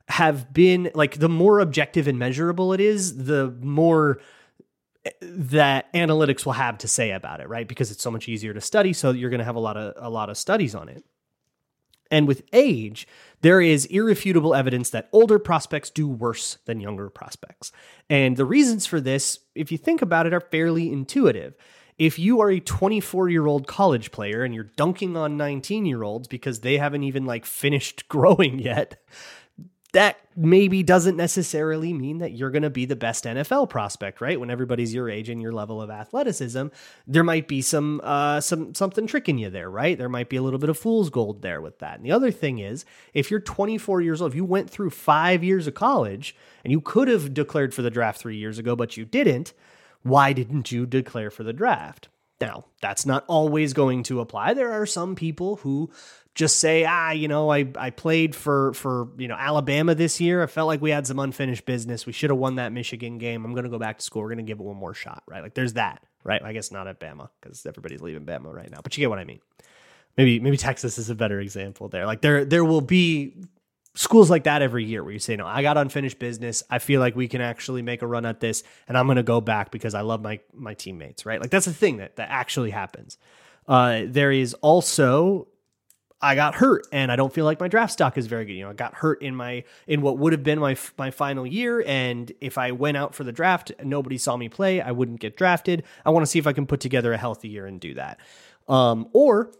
have 0.09 0.52
been 0.52 0.90
like 0.94 1.18
the 1.18 1.29
more 1.29 1.61
objective 1.61 2.07
and 2.07 2.18
measurable 2.18 2.72
it 2.72 2.81
is, 2.81 3.24
the 3.24 3.50
more 3.61 4.20
eh, 5.05 5.11
that 5.20 5.92
analytics 5.94 6.46
will 6.46 6.52
have 6.52 6.79
to 6.79 6.88
say 6.88 7.11
about 7.11 7.40
it, 7.40 7.48
right? 7.48 7.66
Because 7.66 7.90
it's 7.90 8.02
so 8.02 8.11
much 8.11 8.29
easier 8.29 8.55
to 8.55 8.61
study, 8.61 8.92
so 8.92 9.11
you're 9.11 9.31
going 9.31 9.38
to 9.38 9.44
have 9.44 9.57
a 9.57 9.61
lot 9.61 9.76
of 9.76 9.94
a 9.96 10.11
lot 10.11 10.31
of 10.31 10.37
studies 10.37 10.74
on 10.74 10.88
it. 10.88 11.05
And 12.10 12.26
with 12.26 12.42
age, 12.52 13.06
there 13.40 13.60
is 13.60 13.86
irrefutable 13.86 14.54
evidence 14.54 14.90
that 14.90 15.08
older 15.12 15.38
prospects 15.38 15.90
do 15.90 16.08
worse 16.08 16.58
than 16.64 16.80
younger 16.80 17.10
prospects. 17.10 17.72
And 18.08 18.36
the 18.36 18.44
reasons 18.44 18.86
for 18.86 19.00
this, 19.00 19.40
if 19.54 19.70
you 19.70 19.78
think 19.78 20.02
about 20.02 20.26
it, 20.26 20.34
are 20.34 20.40
fairly 20.40 20.92
intuitive. 20.92 21.54
If 21.98 22.18
you 22.18 22.40
are 22.40 22.50
a 22.50 22.60
24 22.60 23.30
year 23.30 23.46
old 23.46 23.66
college 23.66 24.12
player 24.12 24.44
and 24.44 24.54
you're 24.54 24.64
dunking 24.76 25.16
on 25.16 25.36
19 25.36 25.86
year 25.86 26.02
olds 26.02 26.28
because 26.28 26.60
they 26.60 26.78
haven't 26.78 27.04
even 27.04 27.24
like 27.24 27.46
finished 27.46 28.08
growing 28.08 28.58
yet, 28.58 29.02
that 29.92 30.18
maybe 30.37 30.83
doesn't 30.83 31.16
necessarily 31.16 31.92
mean 31.92 32.18
that 32.18 32.33
you're 32.33 32.51
going 32.51 32.62
to 32.62 32.70
be 32.70 32.85
the 32.85 32.96
best 32.96 33.25
NFL 33.25 33.70
prospect, 33.70 34.20
right? 34.20 34.38
When 34.38 34.51
everybody's 34.51 34.92
your 34.92 35.09
age 35.09 35.29
and 35.29 35.40
your 35.40 35.53
level 35.53 35.81
of 35.81 35.90
athleticism, 35.90 36.66
there 37.07 37.25
might 37.25 37.49
be 37.49 37.62
some 37.62 38.01
uh, 38.03 38.40
some 38.40 38.75
something 38.75 39.07
tricking 39.07 39.38
you 39.38 39.49
there, 39.49 39.70
right? 39.70 39.96
There 39.96 40.09
might 40.09 40.29
be 40.29 40.37
a 40.37 40.42
little 40.42 40.59
bit 40.59 40.68
of 40.68 40.79
fool's 40.79 41.09
gold 41.09 41.42
there 41.42 41.61
with 41.61 41.79
that. 41.79 41.96
And 41.96 42.05
the 42.05 42.12
other 42.12 42.31
thing 42.31 42.59
is, 42.59 42.85
if 43.14 43.31
you're 43.31 43.40
24 43.40 44.01
years 44.03 44.20
old, 44.20 44.33
if 44.33 44.37
you 44.37 44.44
went 44.44 44.68
through 44.68 44.90
five 44.90 45.42
years 45.42 45.66
of 45.66 45.75
college 45.75 46.37
and 46.64 46.72
you 46.72 46.81
could 46.81 47.09
have 47.09 47.33
declared 47.33 47.72
for 47.72 47.83
the 47.83 47.90
draft 47.90 48.20
three 48.20 48.37
years 48.37 48.59
ago, 48.59 48.77
but 48.77 48.96
you 48.96 49.05
didn't, 49.05 49.53
why 50.03 50.33
didn't 50.33 50.70
you 50.72 50.87
declare 50.87 51.31
for 51.31 51.44
the 51.44 51.53
draft? 51.53 52.09
Now, 52.40 52.66
that's 52.83 53.07
not 53.07 53.25
always 53.29 53.72
going 53.72 54.03
to 54.05 54.20
apply. 54.20 54.53
There 54.53 54.72
are 54.72 54.85
some 54.85 55.14
people 55.14 55.57
who 55.57 55.90
just 56.37 56.59
say, 56.59 56.85
ah, 56.85 57.12
you 57.12 57.29
know, 57.29 57.51
I, 57.51 57.66
I 57.77 57.88
played 57.88 58.37
for 58.37 58.75
for 58.75 59.09
you 59.16 59.27
know 59.27 59.35
Alabama 59.35 59.94
this 59.94 60.20
year. 60.20 60.42
I 60.42 60.46
felt 60.46 60.66
like 60.68 60.83
we 60.83 60.90
had 60.90 61.07
some 61.07 61.18
unfinished 61.18 61.64
business. 61.64 62.05
We 62.05 62.12
should 62.12 62.29
have 62.29 62.38
won 62.38 62.57
that 62.57 62.72
Michigan 62.72 63.16
game. 63.16 63.44
I'm 63.44 63.53
going 63.53 63.64
to 63.64 63.70
go 63.70 63.79
back 63.79 63.99
to 63.99 64.05
school. 64.05 64.22
We're 64.22 64.29
going 64.29 64.38
to 64.38 64.44
give 64.44 64.61
it 64.61 64.62
one 64.62 64.77
more 64.77 64.92
shot, 64.92 65.22
right? 65.27 65.42
Like 65.42 65.55
there's 65.55 65.72
that, 65.72 66.03
right? 66.25 66.42
I 66.42 66.53
guess 66.53 66.70
not 66.70 66.87
at 66.87 67.01
Bama 67.01 67.31
because 67.40 67.64
everybody's 67.64 68.03
leaving 68.03 68.27
Bama 68.27 68.53
right 68.53 68.70
now, 68.70 68.81
but 68.83 68.96
you 68.96 69.03
get 69.03 69.09
what 69.09 69.18
I 69.18 69.25
mean. 69.25 69.40
Maybe 70.18 70.38
maybe 70.38 70.59
Texas 70.59 70.99
is 70.99 71.09
a 71.09 71.14
better 71.14 71.40
example 71.40 71.88
there. 71.88 72.05
Like 72.05 72.20
there 72.20 72.44
there 72.44 72.66
will 72.66 72.83
be 72.83 73.35
schools 73.94 74.29
like 74.29 74.44
that 74.44 74.61
every 74.61 74.85
year 74.85 75.03
where 75.03 75.14
you 75.14 75.18
say, 75.18 75.37
no, 75.37 75.46
I 75.46 75.62
got 75.62 75.79
unfinished 75.79 76.18
business. 76.18 76.62
I 76.68 76.81
feel 76.81 77.01
like 77.01 77.16
we 77.16 77.29
can 77.29 77.40
actually 77.40 77.81
make 77.81 78.03
a 78.03 78.07
run 78.07 78.27
at 78.27 78.40
this, 78.40 78.62
and 78.87 78.99
I'm 78.99 79.07
going 79.07 79.16
to 79.16 79.22
go 79.22 79.40
back 79.40 79.70
because 79.70 79.94
I 79.94 80.03
love 80.03 80.20
my 80.20 80.40
my 80.53 80.75
teammates, 80.75 81.25
right? 81.25 81.40
Like 81.40 81.49
that's 81.51 81.66
the 81.66 81.72
thing 81.72 81.96
that 81.96 82.16
that 82.16 82.29
actually 82.31 82.72
happens. 82.72 83.16
Uh, 83.66 84.03
there 84.05 84.31
is 84.31 84.53
also 84.55 85.49
I 86.20 86.35
got 86.35 86.55
hurt 86.55 86.87
and 86.92 87.12
I 87.12 87.16
don't 87.16 87.33
feel 87.33 87.44
like 87.44 87.61
my 87.61 87.68
draft 87.68 87.92
stock 87.92 88.16
is 88.16 88.26
very 88.26 88.46
good. 88.46 88.55
You 88.55 88.64
know, 88.64 88.70
I 88.70 88.74
got 88.74 88.94
hurt 88.94 89.20
in 89.20 89.37
my 89.37 89.64
in 89.87 90.00
what 90.00 90.18
would 90.18 90.33
have 90.33 90.42
been 90.42 90.59
my 90.59 90.76
my 90.96 91.11
final 91.11 91.46
year 91.46 91.85
and 91.87 92.33
if 92.40 92.57
I 92.57 92.72
went 92.72 92.96
out 92.96 93.14
for 93.14 93.22
the 93.22 93.33
draft 93.33 93.70
nobody 93.83 94.16
saw 94.16 94.37
me 94.37 94.48
play, 94.48 94.81
I 94.81 94.92
wouldn't 94.92 95.20
get 95.20 95.37
drafted. 95.37 95.85
I 96.05 96.11
want 96.11 96.24
to 96.24 96.31
see 96.31 96.38
if 96.38 96.46
I 96.46 96.52
can 96.52 96.66
put 96.66 96.81
together 96.81 97.12
a 97.12 97.18
healthy 97.18 97.48
year 97.48 97.66
and 97.66 97.79
do 97.79 97.94
that. 97.94 98.18
Um, 98.66 99.09
or 99.12 99.52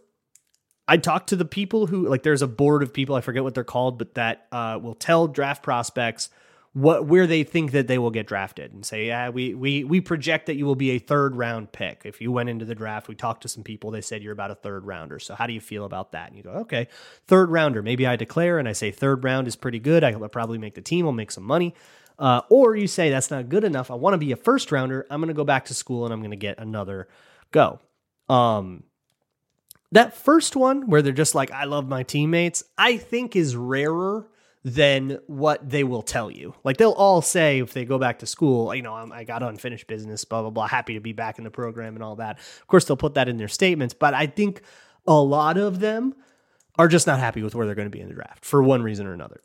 I 0.87 0.97
talk 0.97 1.27
to 1.27 1.35
the 1.35 1.45
people 1.45 1.87
who 1.87 2.07
like 2.07 2.23
there's 2.23 2.41
a 2.41 2.47
board 2.47 2.81
of 2.81 2.91
people 2.91 3.15
I 3.15 3.21
forget 3.21 3.43
what 3.43 3.53
they're 3.53 3.63
called 3.63 3.99
but 3.99 4.15
that 4.15 4.47
uh, 4.51 4.79
will 4.81 4.95
tell 4.95 5.27
draft 5.27 5.61
prospects 5.61 6.29
what 6.77 7.07
where 7.07 7.25
they 7.25 7.43
think 7.43 7.71
that 7.71 7.87
they 7.87 7.97
will 7.97 8.11
get 8.11 8.27
drafted 8.27 8.71
and 8.71 8.85
say, 8.85 9.07
yeah, 9.07 9.29
we 9.29 9.55
we 9.55 9.83
we 9.83 9.99
project 9.99 10.45
that 10.45 10.57
you 10.57 10.65
will 10.67 10.75
be 10.75 10.91
a 10.91 10.99
third 10.99 11.35
round 11.35 11.71
pick. 11.71 12.03
If 12.05 12.21
you 12.21 12.31
went 12.31 12.49
into 12.49 12.65
the 12.65 12.75
draft, 12.75 13.07
we 13.07 13.15
talked 13.15 13.41
to 13.41 13.47
some 13.47 13.63
people, 13.63 13.89
they 13.89 14.01
said 14.01 14.21
you're 14.21 14.31
about 14.31 14.51
a 14.51 14.55
third 14.55 14.85
rounder. 14.85 15.17
So 15.17 15.33
how 15.33 15.47
do 15.47 15.53
you 15.53 15.59
feel 15.59 15.85
about 15.85 16.11
that? 16.11 16.27
And 16.27 16.37
you 16.37 16.43
go, 16.43 16.51
okay, 16.51 16.87
third 17.25 17.49
rounder. 17.49 17.81
Maybe 17.81 18.05
I 18.05 18.15
declare 18.15 18.59
and 18.59 18.69
I 18.69 18.73
say 18.73 18.91
third 18.91 19.23
round 19.23 19.47
is 19.47 19.55
pretty 19.55 19.79
good. 19.79 20.03
I'll 20.03 20.29
probably 20.29 20.59
make 20.59 20.75
the 20.75 20.81
team. 20.81 21.07
I'll 21.07 21.13
make 21.13 21.31
some 21.31 21.45
money. 21.45 21.73
Uh, 22.19 22.41
or 22.47 22.75
you 22.75 22.85
say 22.85 23.09
that's 23.09 23.31
not 23.31 23.49
good 23.49 23.63
enough. 23.63 23.89
I 23.89 23.95
want 23.95 24.13
to 24.13 24.19
be 24.19 24.31
a 24.31 24.35
first 24.35 24.71
rounder. 24.71 25.07
I'm 25.09 25.19
going 25.19 25.29
to 25.29 25.33
go 25.33 25.43
back 25.43 25.65
to 25.65 25.73
school 25.73 26.05
and 26.05 26.13
I'm 26.13 26.19
going 26.19 26.29
to 26.29 26.37
get 26.37 26.59
another 26.59 27.07
go. 27.49 27.79
Um, 28.29 28.83
that 29.91 30.15
first 30.15 30.55
one 30.55 30.85
where 30.85 31.01
they're 31.01 31.11
just 31.11 31.33
like, 31.33 31.49
I 31.49 31.63
love 31.63 31.87
my 31.87 32.03
teammates, 32.03 32.63
I 32.77 32.97
think 32.97 33.35
is 33.35 33.55
rarer 33.55 34.27
than 34.67 35.17
what 35.27 35.69
they 35.69 35.85
will 35.85 36.01
tell 36.01 36.29
you. 36.29 36.53
Like 36.65 36.75
they'll 36.75 36.91
all 36.91 37.21
say 37.21 37.59
if 37.59 37.71
they 37.71 37.85
go 37.85 37.97
back 37.97 38.19
to 38.19 38.25
school, 38.25 38.75
you 38.75 38.81
know, 38.81 38.93
I 38.93 39.23
got 39.23 39.41
unfinished 39.41 39.87
business, 39.87 40.25
blah 40.25 40.41
blah 40.41 40.49
blah, 40.49 40.67
happy 40.67 40.95
to 40.95 40.99
be 40.99 41.13
back 41.13 41.37
in 41.37 41.45
the 41.45 41.49
program 41.49 41.95
and 41.95 42.03
all 42.03 42.17
that. 42.17 42.37
Of 42.37 42.67
course, 42.67 42.83
they'll 42.83 42.97
put 42.97 43.13
that 43.13 43.29
in 43.29 43.37
their 43.37 43.47
statements, 43.47 43.93
but 43.93 44.13
I 44.13 44.27
think 44.27 44.61
a 45.07 45.13
lot 45.13 45.57
of 45.57 45.79
them 45.79 46.15
are 46.77 46.89
just 46.89 47.07
not 47.07 47.17
happy 47.17 47.41
with 47.41 47.55
where 47.55 47.65
they're 47.65 47.75
going 47.75 47.89
to 47.89 47.97
be 47.97 48.01
in 48.01 48.09
the 48.09 48.13
draft 48.13 48.43
for 48.43 48.61
one 48.61 48.83
reason 48.83 49.07
or 49.07 49.13
another. 49.13 49.39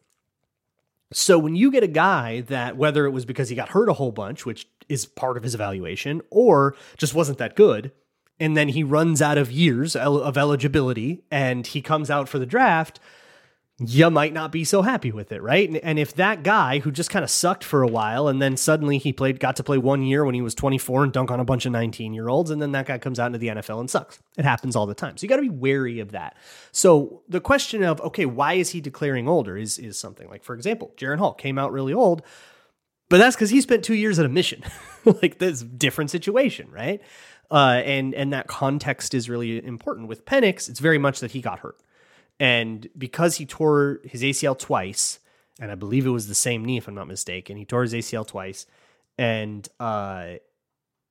So 1.12 1.38
when 1.38 1.54
you 1.54 1.70
get 1.70 1.84
a 1.84 1.88
guy 1.88 2.40
that 2.40 2.76
whether 2.76 3.06
it 3.06 3.10
was 3.10 3.24
because 3.24 3.48
he 3.48 3.54
got 3.54 3.68
hurt 3.68 3.88
a 3.88 3.92
whole 3.92 4.10
bunch, 4.10 4.44
which 4.44 4.66
is 4.88 5.06
part 5.06 5.36
of 5.36 5.44
his 5.44 5.54
evaluation, 5.54 6.20
or 6.30 6.74
just 6.96 7.14
wasn't 7.14 7.38
that 7.38 7.54
good, 7.54 7.92
and 8.40 8.56
then 8.56 8.70
he 8.70 8.82
runs 8.82 9.22
out 9.22 9.38
of 9.38 9.52
years 9.52 9.94
of 9.94 10.36
eligibility 10.36 11.22
and 11.30 11.64
he 11.68 11.80
comes 11.80 12.10
out 12.10 12.28
for 12.28 12.40
the 12.40 12.46
draft, 12.46 12.98
you 13.88 14.10
might 14.10 14.32
not 14.32 14.52
be 14.52 14.64
so 14.64 14.82
happy 14.82 15.12
with 15.12 15.32
it, 15.32 15.42
right? 15.42 15.68
And, 15.68 15.78
and 15.78 15.98
if 15.98 16.14
that 16.14 16.42
guy 16.42 16.78
who 16.80 16.90
just 16.90 17.10
kind 17.10 17.22
of 17.22 17.30
sucked 17.30 17.64
for 17.64 17.82
a 17.82 17.86
while 17.86 18.28
and 18.28 18.40
then 18.40 18.56
suddenly 18.56 18.98
he 18.98 19.12
played, 19.12 19.40
got 19.40 19.56
to 19.56 19.62
play 19.62 19.78
one 19.78 20.02
year 20.02 20.24
when 20.24 20.34
he 20.34 20.42
was 20.42 20.54
24 20.54 21.04
and 21.04 21.12
dunk 21.12 21.30
on 21.30 21.40
a 21.40 21.44
bunch 21.44 21.66
of 21.66 21.72
19 21.72 22.12
year 22.12 22.28
olds, 22.28 22.50
and 22.50 22.60
then 22.60 22.72
that 22.72 22.86
guy 22.86 22.98
comes 22.98 23.18
out 23.18 23.26
into 23.26 23.38
the 23.38 23.48
NFL 23.48 23.80
and 23.80 23.90
sucks. 23.90 24.20
It 24.36 24.44
happens 24.44 24.76
all 24.76 24.86
the 24.86 24.94
time. 24.94 25.16
So 25.16 25.24
you 25.24 25.28
got 25.28 25.36
to 25.36 25.42
be 25.42 25.48
wary 25.48 26.00
of 26.00 26.12
that. 26.12 26.36
So 26.70 27.22
the 27.28 27.40
question 27.40 27.82
of, 27.82 28.00
okay, 28.00 28.26
why 28.26 28.54
is 28.54 28.70
he 28.70 28.80
declaring 28.80 29.28
older 29.28 29.56
is, 29.56 29.78
is 29.78 29.98
something 29.98 30.28
like, 30.28 30.44
for 30.44 30.54
example, 30.54 30.92
Jaren 30.96 31.18
Hall 31.18 31.34
came 31.34 31.58
out 31.58 31.72
really 31.72 31.94
old, 31.94 32.22
but 33.08 33.18
that's 33.18 33.36
because 33.36 33.50
he 33.50 33.60
spent 33.60 33.84
two 33.84 33.94
years 33.94 34.18
at 34.18 34.26
a 34.26 34.30
mission. 34.30 34.62
like 35.04 35.38
this 35.38 35.62
different 35.62 36.10
situation, 36.10 36.70
right? 36.70 37.00
Uh, 37.50 37.82
and, 37.84 38.14
and 38.14 38.32
that 38.32 38.46
context 38.46 39.12
is 39.12 39.28
really 39.28 39.62
important. 39.64 40.08
With 40.08 40.24
Penix, 40.24 40.68
it's 40.68 40.80
very 40.80 40.98
much 40.98 41.20
that 41.20 41.32
he 41.32 41.40
got 41.40 41.58
hurt 41.58 41.78
and 42.40 42.88
because 42.96 43.36
he 43.36 43.46
tore 43.46 44.00
his 44.04 44.22
ACL 44.22 44.58
twice, 44.58 45.18
and 45.60 45.70
I 45.70 45.74
believe 45.74 46.06
it 46.06 46.10
was 46.10 46.28
the 46.28 46.34
same 46.34 46.64
knee, 46.64 46.78
if 46.78 46.88
I'm 46.88 46.94
not 46.94 47.08
mistaken, 47.08 47.56
he 47.56 47.64
tore 47.64 47.82
his 47.82 47.92
ACL 47.92 48.26
twice, 48.26 48.66
and 49.18 49.68
uh, 49.78 50.34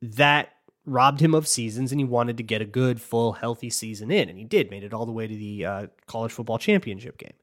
that 0.02 0.50
robbed 0.86 1.20
him 1.20 1.36
of 1.36 1.48
seasons, 1.48 1.92
and 1.92 2.02
he 2.02 2.06
wanted 2.06 2.38
to 2.38 2.44
get 2.44 2.62
a 2.62 2.66
good, 2.66 3.02
full, 3.02 3.34
healthy 3.34 3.70
season 3.70 4.12
in, 4.12 4.30
and 4.30 4.38
he 4.38 4.46
did, 4.46 4.72
made 4.72 4.84
it 4.84 4.94
all 4.94 5.06
the 5.06 5.12
way 5.12 5.28
to 5.28 5.36
the 5.36 5.66
uh, 5.66 5.88
college 6.08 6.32
football 6.32 6.58
championship 6.58 7.18
game. 7.18 7.34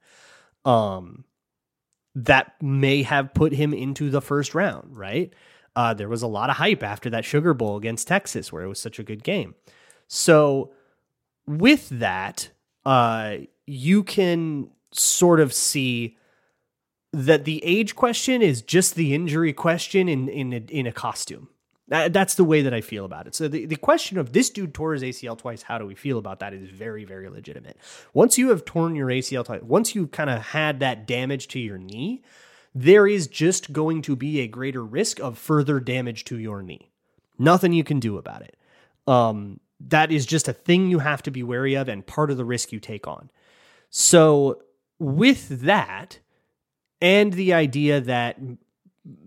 Um, 0.64 1.24
that 2.14 2.60
may 2.60 3.02
have 3.04 3.32
put 3.32 3.52
him 3.52 3.72
into 3.72 4.10
the 4.10 4.20
first 4.20 4.54
round, 4.54 4.96
right? 4.96 5.32
Uh, 5.76 5.94
there 5.94 6.08
was 6.08 6.22
a 6.22 6.26
lot 6.26 6.50
of 6.50 6.56
hype 6.56 6.82
after 6.82 7.10
that 7.10 7.24
Sugar 7.24 7.54
Bowl 7.54 7.76
against 7.76 8.08
Texas, 8.08 8.52
where 8.52 8.64
it 8.64 8.68
was 8.68 8.80
such 8.80 8.98
a 8.98 9.04
good 9.04 9.22
game. 9.22 9.54
So, 10.08 10.72
with 11.46 11.88
that, 11.90 12.50
uh, 12.84 13.36
you 13.68 14.02
can 14.02 14.70
sort 14.92 15.40
of 15.40 15.52
see 15.52 16.16
that 17.12 17.44
the 17.44 17.62
age 17.64 17.94
question 17.94 18.42
is 18.42 18.62
just 18.62 18.94
the 18.94 19.14
injury 19.14 19.52
question 19.52 20.08
in 20.08 20.28
in 20.28 20.52
a, 20.52 20.62
in 20.70 20.86
a 20.86 20.92
costume. 20.92 21.48
that's 21.88 22.34
the 22.34 22.44
way 22.44 22.60
that 22.62 22.74
I 22.74 22.82
feel 22.82 23.04
about 23.04 23.26
it. 23.26 23.34
So 23.34 23.48
the, 23.48 23.64
the 23.64 23.76
question 23.76 24.18
of 24.18 24.32
this 24.32 24.50
dude 24.50 24.74
tore 24.74 24.92
his 24.92 25.02
ACL 25.02 25.38
twice, 25.38 25.62
how 25.62 25.78
do 25.78 25.86
we 25.86 25.94
feel 25.94 26.18
about 26.18 26.40
that 26.40 26.52
is 26.52 26.68
very, 26.68 27.04
very 27.04 27.30
legitimate. 27.30 27.78
Once 28.12 28.36
you 28.36 28.50
have 28.50 28.66
torn 28.66 28.94
your 28.94 29.08
ACL 29.08 29.44
twice, 29.44 29.62
once 29.62 29.94
you 29.94 30.06
kind 30.06 30.28
of 30.28 30.42
had 30.42 30.80
that 30.80 31.06
damage 31.06 31.48
to 31.48 31.58
your 31.58 31.78
knee, 31.78 32.22
there 32.74 33.06
is 33.06 33.26
just 33.26 33.72
going 33.72 34.02
to 34.02 34.14
be 34.14 34.40
a 34.40 34.46
greater 34.46 34.84
risk 34.84 35.18
of 35.18 35.38
further 35.38 35.80
damage 35.80 36.24
to 36.24 36.38
your 36.38 36.62
knee. 36.62 36.90
Nothing 37.38 37.72
you 37.72 37.84
can 37.84 38.00
do 38.00 38.18
about 38.18 38.42
it. 38.42 38.56
Um, 39.06 39.60
that 39.80 40.10
is 40.10 40.26
just 40.26 40.48
a 40.48 40.52
thing 40.52 40.88
you 40.88 40.98
have 40.98 41.22
to 41.22 41.30
be 41.30 41.42
wary 41.42 41.74
of 41.74 41.88
and 41.88 42.06
part 42.06 42.30
of 42.30 42.36
the 42.36 42.44
risk 42.44 42.72
you 42.72 42.80
take 42.80 43.06
on. 43.06 43.30
So, 43.90 44.62
with 44.98 45.62
that, 45.62 46.18
and 47.00 47.32
the 47.32 47.52
idea 47.52 48.00
that 48.00 48.38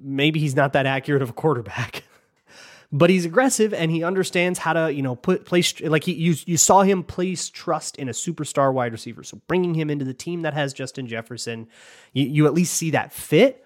maybe 0.01 0.39
he's 0.39 0.55
not 0.55 0.73
that 0.73 0.85
accurate 0.85 1.21
of 1.21 1.29
a 1.29 1.33
quarterback, 1.33 2.03
but 2.91 3.09
he's 3.09 3.25
aggressive 3.25 3.73
and 3.73 3.89
he 3.89 4.03
understands 4.03 4.59
how 4.59 4.73
to, 4.73 4.93
you 4.93 5.01
know, 5.01 5.15
put 5.15 5.45
place 5.45 5.79
like 5.81 6.03
he 6.03 6.13
you 6.13 6.35
you 6.45 6.57
saw 6.57 6.81
him 6.81 7.03
place 7.03 7.49
trust 7.49 7.97
in 7.97 8.09
a 8.09 8.11
superstar 8.11 8.73
wide 8.73 8.91
receiver. 8.91 9.23
So 9.23 9.39
bringing 9.47 9.73
him 9.73 9.89
into 9.89 10.05
the 10.05 10.13
team 10.13 10.41
that 10.41 10.53
has 10.53 10.73
Justin 10.73 11.07
Jefferson, 11.07 11.67
you, 12.13 12.25
you 12.25 12.45
at 12.45 12.53
least 12.53 12.73
see 12.73 12.91
that 12.91 13.13
fit. 13.13 13.65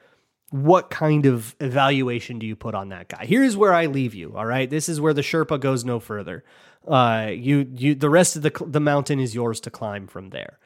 What 0.52 0.91
kind 0.91 1.26
of 1.26 1.56
evaluation 1.60 2.38
do 2.38 2.45
you 2.45 2.56
put 2.56 2.76
on 2.76 2.89
that 2.89 3.10
guy? 3.10 3.26
Here's 3.26 3.58
where 3.58 3.74
I 3.74 3.88
leave 3.88 4.13
you. 4.13 4.38
All 4.38 4.45
right, 4.45 4.69
this 4.69 4.88
is 4.88 5.02
where 5.02 5.13
the 5.13 5.21
Sherpa 5.21 5.60
goes 5.60 5.84
no 5.84 6.00
further. 6.00 6.45
Uh, 6.88 7.32
you 7.32 7.67
you 7.76 7.95
the 7.95 8.10
rest 8.10 8.36
of 8.36 8.41
the 8.41 8.52
the 8.65 8.80
mountain 8.80 9.19
is 9.19 9.34
yours 9.34 9.60
to 9.62 9.71
climb 9.71 10.08
from 10.08 10.30
there. 10.30 10.60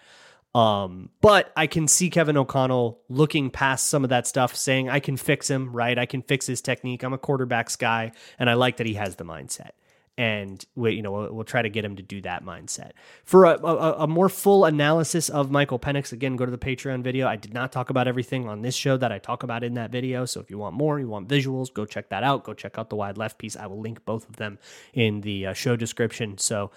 Um, 0.55 1.09
but 1.21 1.51
I 1.55 1.67
can 1.67 1.87
see 1.87 2.09
Kevin 2.09 2.35
O'Connell 2.35 2.99
looking 3.07 3.51
past 3.51 3.87
some 3.87 4.03
of 4.03 4.09
that 4.09 4.25
stuff, 4.25 4.55
saying, 4.55 4.89
I 4.89 4.99
can 4.99 5.15
fix 5.15 5.47
him, 5.47 5.71
right? 5.71 5.97
I 5.97 6.07
can 6.07 6.23
fix 6.23 6.47
his 6.47 6.59
technique. 6.59 7.03
I'm 7.03 7.13
a 7.13 7.19
quarterbacks 7.19 7.77
guy, 7.77 8.13
and 8.39 8.49
I 8.49 8.55
like 8.55 8.77
that 8.77 8.87
he 8.87 8.95
has 8.95 9.15
the 9.15 9.25
mindset. 9.25 9.71
And 10.19 10.65
we, 10.75 10.95
you 10.95 11.01
know, 11.01 11.13
we'll, 11.13 11.33
we'll 11.33 11.43
try 11.45 11.61
to 11.61 11.69
get 11.69 11.85
him 11.85 11.95
to 11.95 12.03
do 12.03 12.19
that 12.23 12.43
mindset. 12.43 12.91
For 13.23 13.45
a, 13.45 13.57
a, 13.65 14.03
a, 14.03 14.07
more 14.07 14.27
full 14.27 14.65
analysis 14.65 15.29
of 15.29 15.49
Michael 15.49 15.79
Penix, 15.79 16.11
again, 16.11 16.35
go 16.35 16.45
to 16.45 16.51
the 16.51 16.57
Patreon 16.57 17.03
video. 17.03 17.25
I 17.25 17.37
did 17.37 17.53
not 17.53 17.71
talk 17.71 17.89
about 17.89 18.05
everything 18.05 18.45
on 18.45 18.61
this 18.61 18.75
show 18.75 18.97
that 18.97 19.13
I 19.13 19.19
talk 19.19 19.43
about 19.43 19.63
in 19.63 19.75
that 19.75 19.91
video. 19.91 20.25
So 20.25 20.41
if 20.41 20.49
you 20.49 20.57
want 20.57 20.75
more, 20.75 20.99
you 20.99 21.07
want 21.07 21.29
visuals, 21.29 21.73
go 21.73 21.85
check 21.85 22.09
that 22.09 22.21
out. 22.21 22.43
Go 22.43 22.53
check 22.53 22.77
out 22.77 22.89
the 22.89 22.97
wide 22.97 23.17
left 23.17 23.37
piece. 23.37 23.55
I 23.55 23.67
will 23.67 23.79
link 23.79 24.03
both 24.03 24.27
of 24.27 24.35
them 24.35 24.59
in 24.93 25.21
the 25.21 25.45
uh, 25.45 25.53
show 25.53 25.77
description. 25.77 26.37
So 26.37 26.71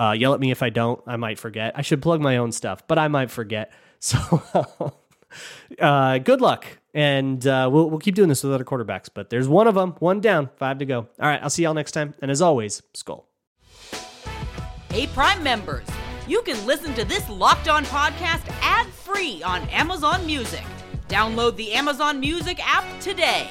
uh, 0.00 0.12
yell 0.12 0.32
at 0.32 0.40
me 0.40 0.50
if 0.50 0.62
I 0.62 0.70
don't. 0.70 1.02
I 1.06 1.16
might 1.16 1.38
forget. 1.38 1.74
I 1.76 1.82
should 1.82 2.00
plug 2.00 2.22
my 2.22 2.38
own 2.38 2.50
stuff, 2.50 2.88
but 2.88 2.98
I 2.98 3.08
might 3.08 3.30
forget. 3.30 3.72
So, 3.98 4.18
uh, 5.80 6.18
good 6.18 6.42
luck, 6.42 6.66
and 6.96 7.46
uh, 7.46 7.68
we'll 7.70 7.90
we'll 7.90 8.00
keep 8.00 8.14
doing 8.14 8.30
this 8.30 8.42
with 8.42 8.52
other 8.52 8.64
quarterbacks. 8.64 9.08
But 9.12 9.28
there's 9.28 9.46
one 9.46 9.68
of 9.68 9.74
them, 9.74 9.94
one 10.00 10.20
down, 10.20 10.48
five 10.56 10.78
to 10.78 10.86
go. 10.86 11.00
All 11.00 11.28
right, 11.28 11.40
I'll 11.42 11.50
see 11.50 11.62
y'all 11.62 11.74
next 11.74 11.92
time. 11.92 12.14
And 12.22 12.30
as 12.30 12.40
always, 12.40 12.82
Skol. 12.96 13.24
Hey, 14.88 15.06
Prime 15.08 15.42
members, 15.42 15.86
you 16.26 16.40
can 16.42 16.64
listen 16.66 16.94
to 16.94 17.04
this 17.04 17.28
Locked 17.28 17.68
On 17.68 17.84
podcast 17.84 18.48
ad 18.62 18.86
free 18.86 19.42
on 19.42 19.68
Amazon 19.68 20.24
Music. 20.24 20.64
Download 21.06 21.54
the 21.56 21.72
Amazon 21.74 22.18
Music 22.18 22.58
app 22.66 22.84
today. 23.00 23.50